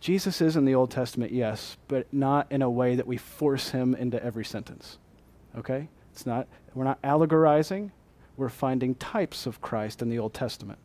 Jesus 0.00 0.40
is 0.40 0.56
in 0.56 0.64
the 0.64 0.74
Old 0.74 0.90
Testament, 0.90 1.32
yes, 1.32 1.76
but 1.88 2.06
not 2.12 2.46
in 2.50 2.62
a 2.62 2.70
way 2.70 2.94
that 2.94 3.06
we 3.06 3.16
force 3.16 3.70
him 3.70 3.94
into 3.94 4.22
every 4.22 4.44
sentence. 4.44 4.98
Okay? 5.56 5.88
It's 6.12 6.26
not 6.26 6.46
we're 6.74 6.84
not 6.84 7.00
allegorizing, 7.02 7.90
we're 8.38 8.48
finding 8.48 8.94
types 8.94 9.44
of 9.44 9.60
Christ 9.60 10.00
in 10.00 10.08
the 10.08 10.18
Old 10.18 10.32
Testament. 10.32 10.78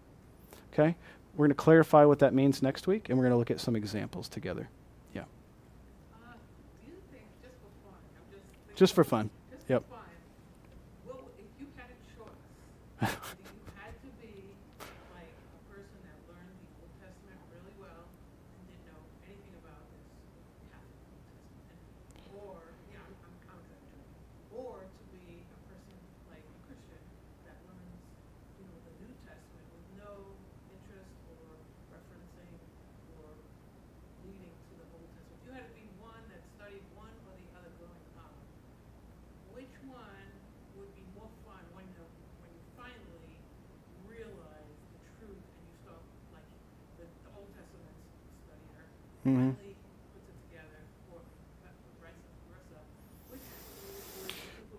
Okay? 0.73 0.95
We're 1.35 1.45
going 1.45 1.51
to 1.51 1.55
clarify 1.55 2.03
what 2.03 2.19
that 2.19 2.33
means 2.33 2.61
next 2.61 2.87
week 2.87 3.07
and 3.07 3.17
we're 3.17 3.23
going 3.23 3.33
to 3.33 3.37
look 3.37 3.51
at 3.51 3.61
some 3.61 3.75
examples 3.75 4.27
together. 4.27 4.67
Yeah. 5.13 5.21
Uh, 6.13 6.33
just 7.45 7.53
for 7.61 7.69
fun, 7.85 7.99
just, 8.71 8.77
just 8.77 8.95
for 8.95 9.03
fun. 9.03 9.29
Yep. 9.69 9.83
Fine. 9.87 9.99
Well, 13.01 13.09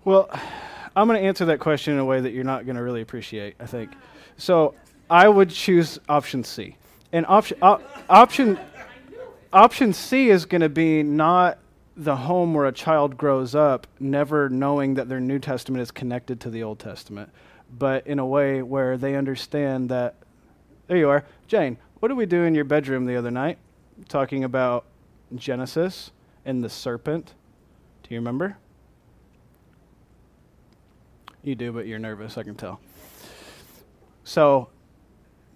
Well, 0.04 0.28
I'm 0.94 1.08
going 1.08 1.20
to 1.20 1.26
answer 1.26 1.46
that 1.46 1.60
question 1.60 1.94
in 1.94 1.98
a 1.98 2.04
way 2.04 2.20
that 2.20 2.32
you're 2.32 2.44
not 2.44 2.66
going 2.66 2.76
to 2.76 2.82
really 2.82 3.00
appreciate, 3.00 3.56
I 3.58 3.66
think. 3.66 3.90
So 4.36 4.74
I 5.08 5.28
would 5.28 5.50
choose 5.50 5.98
option 6.08 6.44
C. 6.44 6.76
And 7.12 7.24
option, 7.26 7.58
op- 7.62 7.82
option, 8.08 8.58
option 9.52 9.92
C 9.92 10.30
is 10.30 10.46
going 10.46 10.60
to 10.60 10.68
be 10.68 11.02
not 11.02 11.58
the 11.96 12.16
home 12.16 12.54
where 12.54 12.66
a 12.66 12.72
child 12.72 13.16
grows 13.16 13.54
up 13.54 13.86
never 14.00 14.48
knowing 14.48 14.94
that 14.94 15.08
their 15.08 15.20
New 15.20 15.38
Testament 15.38 15.80
is 15.80 15.90
connected 15.90 16.40
to 16.40 16.50
the 16.50 16.62
Old 16.62 16.80
Testament, 16.80 17.30
but 17.78 18.06
in 18.06 18.18
a 18.18 18.26
way 18.26 18.62
where 18.62 18.96
they 18.96 19.14
understand 19.14 19.88
that. 19.90 20.16
There 20.86 20.96
you 20.98 21.08
are. 21.08 21.24
Jane, 21.46 21.78
what 22.00 22.08
did 22.08 22.18
we 22.18 22.26
do 22.26 22.42
in 22.42 22.54
your 22.54 22.64
bedroom 22.64 23.06
the 23.06 23.16
other 23.16 23.30
night? 23.30 23.58
talking 24.08 24.44
about 24.44 24.84
Genesis 25.34 26.10
and 26.44 26.62
the 26.62 26.68
serpent. 26.68 27.34
Do 28.02 28.14
you 28.14 28.20
remember? 28.20 28.56
You 31.44 31.54
do, 31.54 31.72
but 31.72 31.86
you're 31.86 31.98
nervous, 31.98 32.38
I 32.38 32.42
can 32.42 32.54
tell. 32.54 32.80
So, 34.24 34.70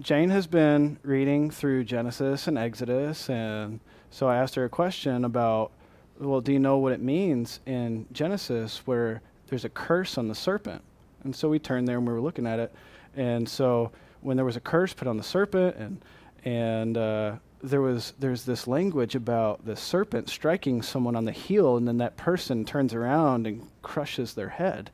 Jane 0.03 0.29
has 0.29 0.47
been 0.47 0.99
reading 1.03 1.51
through 1.51 1.85
Genesis 1.85 2.47
and 2.47 2.59
Exodus, 2.59 3.31
and 3.31 3.81
so 4.11 4.29
I 4.29 4.37
asked 4.37 4.55
her 4.57 4.67
a 4.67 4.69
question 4.69 5.25
about, 5.25 5.73
well, 6.21 6.43
do 6.43 6.53
you 6.53 6.59
know 6.59 6.77
what 6.77 6.93
it 6.93 7.01
means 7.01 7.61
in 7.65 8.07
Genesis 8.13 8.83
where 8.87 9.23
there's 9.47 9.65
a 9.65 9.71
curse 9.71 10.19
on 10.19 10.29
the 10.29 10.35
serpent? 10.35 10.83
And 11.25 11.35
so 11.35 11.49
we 11.49 11.59
turned 11.59 11.89
there 11.89 11.97
and 11.97 12.07
we 12.07 12.13
were 12.13 12.21
looking 12.21 12.47
at 12.47 12.59
it. 12.59 12.73
And 13.17 13.49
so 13.49 13.91
when 14.21 14.37
there 14.37 14.45
was 14.45 14.57
a 14.57 14.61
curse 14.61 14.93
put 14.93 15.09
on 15.09 15.17
the 15.17 15.23
serpent, 15.23 15.77
and 15.77 16.05
and 16.45 16.99
uh, 16.99 17.37
there 17.63 17.81
was 17.81 18.13
there's 18.19 18.45
this 18.45 18.67
language 18.67 19.15
about 19.15 19.65
the 19.65 19.75
serpent 19.75 20.29
striking 20.29 20.83
someone 20.83 21.17
on 21.17 21.25
the 21.25 21.33
heel 21.33 21.77
and 21.77 21.89
then 21.89 21.99
that 21.99 22.17
person 22.17 22.65
turns 22.65 22.95
around 22.95 23.47
and 23.47 23.67
crushes 23.83 24.35
their 24.35 24.51
head. 24.51 24.91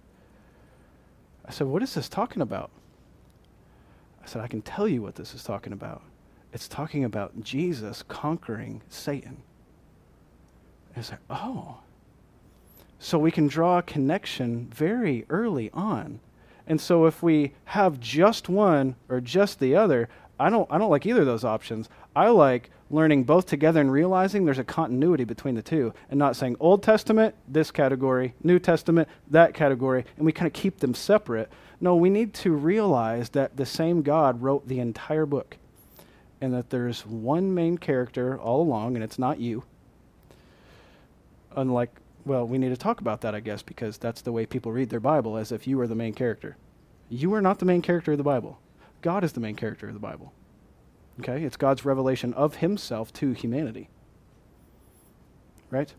I 1.45 1.51
said, 1.51 1.67
"What 1.67 1.83
is 1.83 1.95
this 1.95 2.09
talking 2.09 2.43
about?" 2.43 2.71
I 4.23 4.27
said, 4.27 4.43
"I 4.43 4.49
can 4.49 4.63
tell 4.63 4.89
you 4.89 5.03
what 5.03 5.17
this 5.17 5.35
is 5.35 5.45
talking 5.45 5.73
about. 5.73 6.03
It's 6.53 6.69
talking 6.69 7.05
about 7.05 7.43
Jesus 7.43 8.03
conquering 8.03 8.83
Satan." 8.89 9.43
I 10.97 11.01
said, 11.01 11.19
"Oh." 11.29 11.79
So 12.99 13.19
we 13.19 13.31
can 13.31 13.49
draw 13.49 13.79
a 13.79 13.83
connection 13.83 14.69
very 14.73 15.27
early 15.29 15.71
on. 15.73 16.21
And 16.67 16.81
so 16.81 17.05
if 17.05 17.23
we 17.23 17.53
have 17.67 18.01
just 18.01 18.49
one 18.49 18.97
or 19.09 19.21
just 19.21 19.61
the 19.61 19.77
other, 19.77 20.09
I 20.41 20.49
don't 20.49 20.71
I 20.71 20.79
don't 20.79 20.91
like 20.91 21.05
either 21.05 21.21
of 21.21 21.27
those 21.27 21.45
options. 21.45 21.89
I 22.17 22.29
like 22.29 22.71
learning 22.91 23.25
both 23.25 23.47
together 23.47 23.81
and 23.81 23.91
realizing 23.91 24.45
there's 24.45 24.59
a 24.59 24.65
continuity 24.65 25.25
between 25.25 25.55
the 25.55 25.63
two 25.63 25.93
and 26.11 26.19
not 26.19 26.37
saying 26.37 26.57
Old 26.61 26.83
Testament, 26.83 27.35
this 27.49 27.71
category, 27.71 28.35
New 28.43 28.59
Testament, 28.59 29.09
that 29.31 29.55
category, 29.55 30.05
and 30.17 30.25
we 30.25 30.33
kind 30.33 30.47
of 30.47 30.53
keep 30.53 30.79
them 30.79 30.95
separate. 30.95 31.51
No, 31.81 31.97
we 31.97 32.11
need 32.11 32.35
to 32.35 32.53
realize 32.53 33.31
that 33.31 33.57
the 33.57 33.67
same 33.67 34.03
God 34.03 34.43
wrote 34.43 34.69
the 34.69 34.81
entire 34.81 35.27
book 35.27 35.57
and 36.41 36.53
that 36.53 36.71
there's 36.71 37.07
one 37.07 37.55
main 37.55 37.79
character 37.79 38.39
all 38.39 38.61
along, 38.63 38.95
and 38.95 39.03
it's 39.03 39.19
not 39.19 39.41
you. 39.41 39.65
Unlike, 41.57 41.91
well, 42.25 42.47
we 42.47 42.59
need 42.59 42.69
to 42.69 42.77
talk 42.77 43.01
about 43.01 43.23
that, 43.23 43.35
I 43.35 43.41
guess, 43.41 43.63
because 43.63 43.99
that's 43.99 44.21
the 44.21 44.33
way 44.33 44.45
people 44.45 44.71
read 44.71 44.91
their 44.91 45.01
Bible, 45.01 45.37
as 45.37 45.53
if 45.53 45.67
you 45.67 45.81
are 45.81 45.87
the 45.87 45.95
main 45.95 46.13
character. 46.13 46.57
You 47.09 47.33
are 47.35 47.41
not 47.41 47.61
the 47.61 47.65
main 47.65 47.83
character 47.83 48.13
of 48.13 48.19
the 48.19 48.25
Bible. 48.25 48.59
God 49.01 49.25
is 49.25 49.33
the 49.33 49.41
main 49.41 49.57
character 49.57 49.89
of 49.89 49.95
the 49.95 50.01
Bible. 50.01 50.33
Okay? 51.21 51.45
It's 51.45 51.57
God's 51.57 51.85
revelation 51.85 52.35
of 52.35 52.57
himself 52.57 53.13
to 53.15 53.33
humanity. 53.33 53.89
Right? 55.71 55.93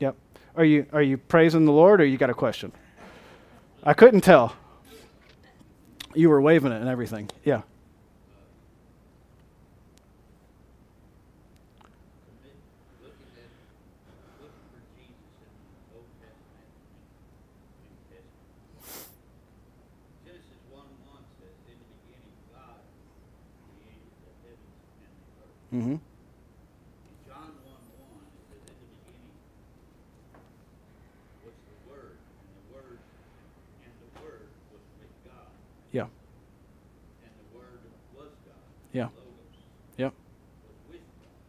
Yep. 0.00 0.16
Are 0.56 0.64
you 0.64 0.86
are 0.92 1.02
you 1.02 1.16
praising 1.16 1.64
the 1.64 1.72
Lord 1.72 2.00
or 2.00 2.04
you 2.04 2.16
got 2.16 2.30
a 2.30 2.34
question? 2.34 2.72
I 3.82 3.94
couldn't 3.94 4.22
tell. 4.22 4.56
You 6.14 6.30
were 6.30 6.40
waving 6.40 6.72
it 6.72 6.80
and 6.80 6.88
everything. 6.88 7.30
Yeah. 7.44 7.62
Mm-hmm. 25.76 26.00
John 27.28 27.52
1 27.52 27.68
1, 27.68 28.16
it 28.32 28.48
says, 28.48 28.64
In 28.64 28.80
the 28.80 28.88
beginning 28.96 29.28
was 31.44 31.52
the 31.68 31.76
Word, 31.84 32.16
and 32.16 32.48
the 32.48 32.64
Word, 32.72 32.96
and 33.84 33.92
the 34.00 34.08
Word 34.24 34.48
was 34.72 34.80
with 34.96 35.12
God. 35.28 35.52
Yeah. 35.92 36.08
And 36.08 37.32
the 37.36 37.60
Word 37.60 37.84
was 38.16 38.32
God. 38.48 38.56
Yeah. 38.96 39.12
Logos. 39.20 39.52
Yep. 40.00 40.16
Was 40.16 40.80
with 40.88 41.04
God. 41.20 41.44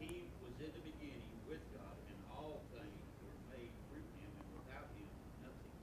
He 0.00 0.24
was 0.40 0.56
in 0.64 0.72
the 0.72 0.80
beginning 0.88 1.28
with 1.52 1.60
God, 1.76 2.00
and 2.08 2.16
all 2.32 2.64
things 2.72 2.96
were 3.28 3.36
made 3.52 3.68
through 3.92 4.08
him, 4.24 4.32
and 4.40 4.56
without 4.56 4.88
him 4.96 5.04
nothing 5.44 5.76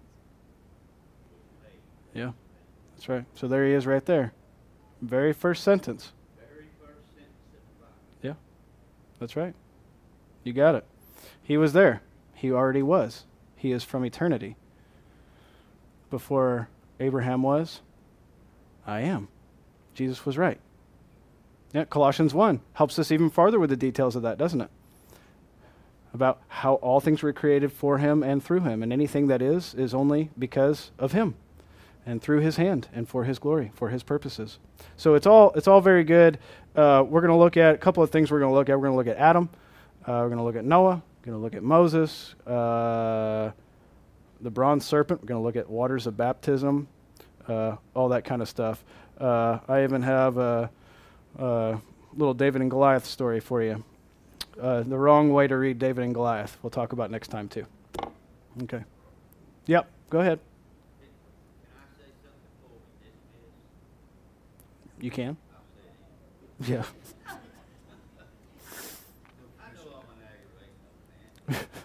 was 1.29 1.45
made. 1.61 1.77
Yeah. 2.17 2.33
That's 2.97 3.05
right. 3.05 3.29
So 3.37 3.45
there 3.45 3.69
he 3.69 3.77
is 3.77 3.85
right 3.85 4.01
there. 4.09 4.33
Very 5.05 5.29
first 5.29 5.61
sentence. 5.61 6.09
That's 9.25 9.35
right. 9.35 9.55
You 10.43 10.53
got 10.53 10.75
it. 10.75 10.85
He 11.41 11.57
was 11.57 11.73
there. 11.73 12.03
He 12.35 12.51
already 12.51 12.83
was. 12.83 13.23
He 13.55 13.71
is 13.71 13.83
from 13.83 14.05
eternity. 14.05 14.55
Before 16.11 16.69
Abraham 16.99 17.41
was, 17.41 17.81
I 18.85 18.99
am. 18.99 19.29
Jesus 19.95 20.27
was 20.27 20.37
right. 20.37 20.59
Yeah, 21.73 21.85
Colossians 21.85 22.35
1 22.35 22.61
helps 22.73 22.99
us 22.99 23.11
even 23.11 23.31
farther 23.31 23.57
with 23.57 23.71
the 23.71 23.75
details 23.75 24.15
of 24.15 24.21
that, 24.21 24.37
doesn't 24.37 24.61
it? 24.61 24.69
About 26.13 26.39
how 26.47 26.75
all 26.75 26.99
things 26.99 27.23
were 27.23 27.33
created 27.33 27.71
for 27.71 27.97
him 27.97 28.21
and 28.21 28.43
through 28.43 28.59
him, 28.59 28.83
and 28.83 28.93
anything 28.93 29.25
that 29.25 29.41
is, 29.41 29.73
is 29.73 29.95
only 29.95 30.29
because 30.37 30.91
of 30.99 31.13
him. 31.13 31.33
And 32.05 32.21
through 32.21 32.39
his 32.39 32.57
hand 32.57 32.87
and 32.93 33.07
for 33.07 33.23
his 33.23 33.39
glory, 33.39 33.71
for 33.73 33.89
his 33.89 34.03
purposes. 34.03 34.59
So 34.97 35.15
it's 35.15 35.25
all, 35.25 35.51
it's 35.55 35.67
all 35.67 35.81
very 35.81 36.03
good. 36.03 36.37
Uh, 36.75 37.03
we're 37.07 37.21
going 37.21 37.31
to 37.31 37.37
look 37.37 37.57
at 37.57 37.75
a 37.75 37.77
couple 37.77 38.03
of 38.03 38.11
things 38.11 38.31
we're 38.31 38.39
going 38.39 38.51
to 38.51 38.55
look 38.55 38.69
at. 38.69 38.77
We're 38.77 38.87
going 38.87 38.93
to 38.93 38.97
look 38.97 39.17
at 39.17 39.21
Adam. 39.21 39.49
Uh, 40.03 40.21
we're 40.21 40.27
going 40.27 40.37
to 40.37 40.43
look 40.43 40.55
at 40.55 40.65
Noah. 40.65 41.01
We're 41.21 41.31
going 41.31 41.37
to 41.37 41.43
look 41.43 41.55
at 41.55 41.63
Moses. 41.63 42.35
Uh, 42.45 43.51
the 44.41 44.51
bronze 44.51 44.85
serpent. 44.85 45.21
We're 45.21 45.27
going 45.27 45.41
to 45.41 45.45
look 45.45 45.55
at 45.55 45.69
waters 45.69 46.07
of 46.07 46.15
baptism, 46.17 46.87
uh, 47.47 47.77
all 47.93 48.09
that 48.09 48.25
kind 48.25 48.41
of 48.41 48.49
stuff. 48.49 48.83
Uh, 49.19 49.59
I 49.67 49.83
even 49.83 50.01
have 50.01 50.37
a, 50.37 50.69
a, 51.39 51.79
little 52.15 52.33
David 52.33 52.61
and 52.61 52.69
Goliath 52.69 53.05
story 53.05 53.39
for 53.39 53.61
you. 53.61 53.83
Uh, 54.61 54.83
the 54.83 54.97
wrong 54.97 55.33
way 55.33 55.47
to 55.47 55.57
read 55.57 55.79
David 55.79 56.03
and 56.03 56.13
Goliath. 56.13 56.57
We'll 56.61 56.69
talk 56.69 56.93
about 56.93 57.11
next 57.11 57.27
time 57.29 57.49
too. 57.49 57.65
Okay. 58.63 58.83
Yep. 59.65 59.89
Go 60.09 60.19
ahead. 60.19 60.39
You 65.05 65.11
can. 65.11 65.37
Yeah. 66.61 66.83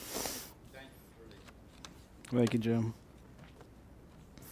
Thank 2.30 2.54
you, 2.54 2.60
Jim. 2.60 2.94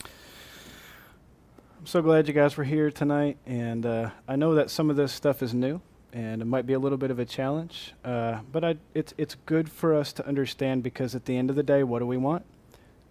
I'm 0.01 1.86
so 1.86 2.01
glad 2.01 2.28
you 2.28 2.34
guys 2.34 2.55
were 2.55 2.63
here 2.63 2.89
tonight, 2.89 3.38
and 3.45 3.86
uh, 3.86 4.11
I 4.28 4.38
know 4.38 4.55
that 4.55 4.70
some 4.70 4.89
of 4.89 4.95
this 4.95 5.11
stuff 5.11 5.43
is 5.43 5.53
new, 5.53 5.82
and 6.13 6.41
it 6.41 6.45
might 6.45 6.66
be 6.66 6.72
a 6.74 6.80
little 6.80 6.97
bit 6.97 7.11
of 7.11 7.20
a 7.20 7.26
challenge, 7.26 7.93
uh, 8.05 8.39
but 8.51 8.63
I, 8.63 8.78
it's 8.93 9.13
it's 9.18 9.36
good 9.45 9.70
for 9.70 9.93
us 9.93 10.13
to 10.13 10.26
understand 10.26 10.82
because 10.82 11.13
at 11.13 11.26
the 11.26 11.36
end 11.36 11.49
of 11.49 11.57
the 11.57 11.63
day, 11.63 11.84
what 11.84 11.99
do 11.99 12.07
we 12.07 12.18
want? 12.18 12.45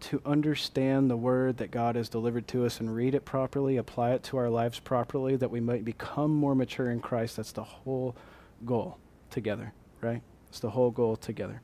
To 0.01 0.23
understand 0.25 1.11
the 1.11 1.17
word 1.17 1.59
that 1.59 1.71
God 1.71 1.97
has 1.97 2.09
delivered 2.09 2.49
to 2.49 2.65
us 2.65 2.81
and 2.81 2.95
read 2.97 3.15
it 3.15 3.27
properly, 3.27 3.77
apply 3.77 4.13
it 4.13 4.23
to 4.25 4.39
our 4.39 4.49
lives 4.49 4.79
properly, 4.79 5.37
that 5.37 5.51
we 5.51 5.61
might 5.61 5.85
become 5.85 6.31
more 6.35 6.55
mature 6.55 6.91
in 6.91 7.01
Christ. 7.01 7.37
That's 7.37 7.53
the 7.53 7.65
whole 7.65 8.17
goal 8.65 8.99
together, 9.31 9.75
right? 10.01 10.23
It's 10.55 10.61
the 10.61 10.71
whole 10.71 10.93
goal 10.93 11.17
together. 11.17 11.61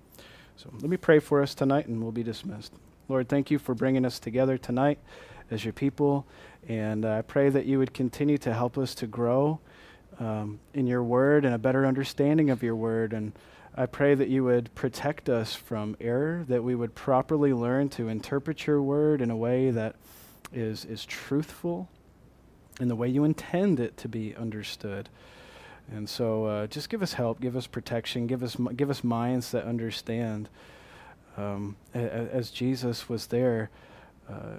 So 0.56 0.68
let 0.72 0.90
me 0.90 0.96
pray 0.96 1.20
for 1.20 1.44
us 1.44 1.54
tonight 1.54 1.86
and 1.86 2.02
we'll 2.02 2.10
be 2.10 2.24
dismissed. 2.24 2.72
Lord, 3.08 3.28
thank 3.28 3.48
you 3.48 3.60
for 3.60 3.72
bringing 3.72 4.04
us 4.04 4.18
together 4.18 4.58
tonight 4.58 4.98
as 5.48 5.64
your 5.64 5.72
people. 5.72 6.26
And 6.66 7.04
I 7.04 7.22
pray 7.22 7.50
that 7.50 7.66
you 7.66 7.78
would 7.78 7.94
continue 7.94 8.36
to 8.38 8.52
help 8.52 8.76
us 8.76 8.96
to 8.96 9.06
grow 9.06 9.60
um, 10.18 10.58
in 10.74 10.88
your 10.88 11.04
word 11.04 11.44
and 11.44 11.54
a 11.54 11.58
better 11.58 11.86
understanding 11.86 12.50
of 12.50 12.64
your 12.64 12.74
word. 12.74 13.12
And 13.12 13.32
I 13.76 13.86
pray 13.86 14.16
that 14.16 14.26
you 14.26 14.42
would 14.42 14.74
protect 14.74 15.28
us 15.28 15.54
from 15.54 15.96
error, 16.00 16.44
that 16.48 16.64
we 16.64 16.74
would 16.74 16.96
properly 16.96 17.52
learn 17.52 17.90
to 17.90 18.08
interpret 18.08 18.66
your 18.66 18.82
word 18.82 19.22
in 19.22 19.30
a 19.30 19.36
way 19.36 19.70
that 19.70 19.94
is, 20.52 20.84
is 20.84 21.04
truthful 21.04 21.88
in 22.80 22.88
the 22.88 22.96
way 22.96 23.06
you 23.06 23.22
intend 23.22 23.78
it 23.78 23.96
to 23.98 24.08
be 24.08 24.34
understood. 24.34 25.08
And 25.92 26.08
so, 26.08 26.44
uh, 26.44 26.66
just 26.66 26.88
give 26.88 27.02
us 27.02 27.14
help, 27.14 27.40
give 27.40 27.56
us 27.56 27.66
protection, 27.66 28.26
give 28.26 28.42
us 28.42 28.56
give 28.76 28.90
us 28.90 29.02
minds 29.02 29.50
that 29.50 29.64
understand. 29.64 30.48
Um, 31.36 31.76
as 31.94 32.50
Jesus 32.50 33.08
was 33.08 33.28
there, 33.28 33.70
uh, 34.30 34.58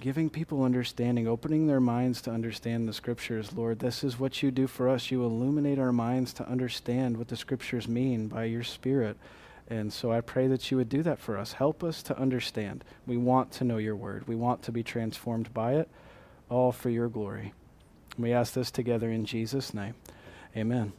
giving 0.00 0.30
people 0.30 0.62
understanding, 0.62 1.26
opening 1.28 1.66
their 1.66 1.80
minds 1.80 2.22
to 2.22 2.30
understand 2.30 2.88
the 2.88 2.92
scriptures. 2.92 3.52
Lord, 3.52 3.80
this 3.80 4.02
is 4.02 4.18
what 4.18 4.42
you 4.42 4.50
do 4.50 4.66
for 4.66 4.88
us. 4.88 5.10
You 5.10 5.24
illuminate 5.24 5.78
our 5.78 5.92
minds 5.92 6.32
to 6.34 6.48
understand 6.48 7.16
what 7.16 7.28
the 7.28 7.36
scriptures 7.36 7.86
mean 7.88 8.28
by 8.28 8.44
your 8.44 8.62
Spirit, 8.62 9.16
And 9.68 9.92
so 9.92 10.10
I 10.10 10.20
pray 10.20 10.46
that 10.48 10.70
you 10.70 10.76
would 10.78 10.88
do 10.88 11.02
that 11.02 11.18
for 11.18 11.36
us. 11.36 11.52
Help 11.52 11.84
us 11.84 12.02
to 12.04 12.18
understand. 12.18 12.82
We 13.06 13.16
want 13.16 13.52
to 13.52 13.64
know 13.64 13.76
your 13.76 13.96
word, 13.96 14.26
we 14.26 14.36
want 14.36 14.62
to 14.62 14.72
be 14.72 14.82
transformed 14.82 15.52
by 15.52 15.74
it, 15.74 15.88
all 16.48 16.72
for 16.72 16.90
your 16.90 17.08
glory. 17.08 17.52
We 18.18 18.32
ask 18.32 18.54
this 18.54 18.70
together 18.70 19.10
in 19.10 19.24
Jesus' 19.26 19.74
name. 19.74 19.94
Amen. 20.56 20.92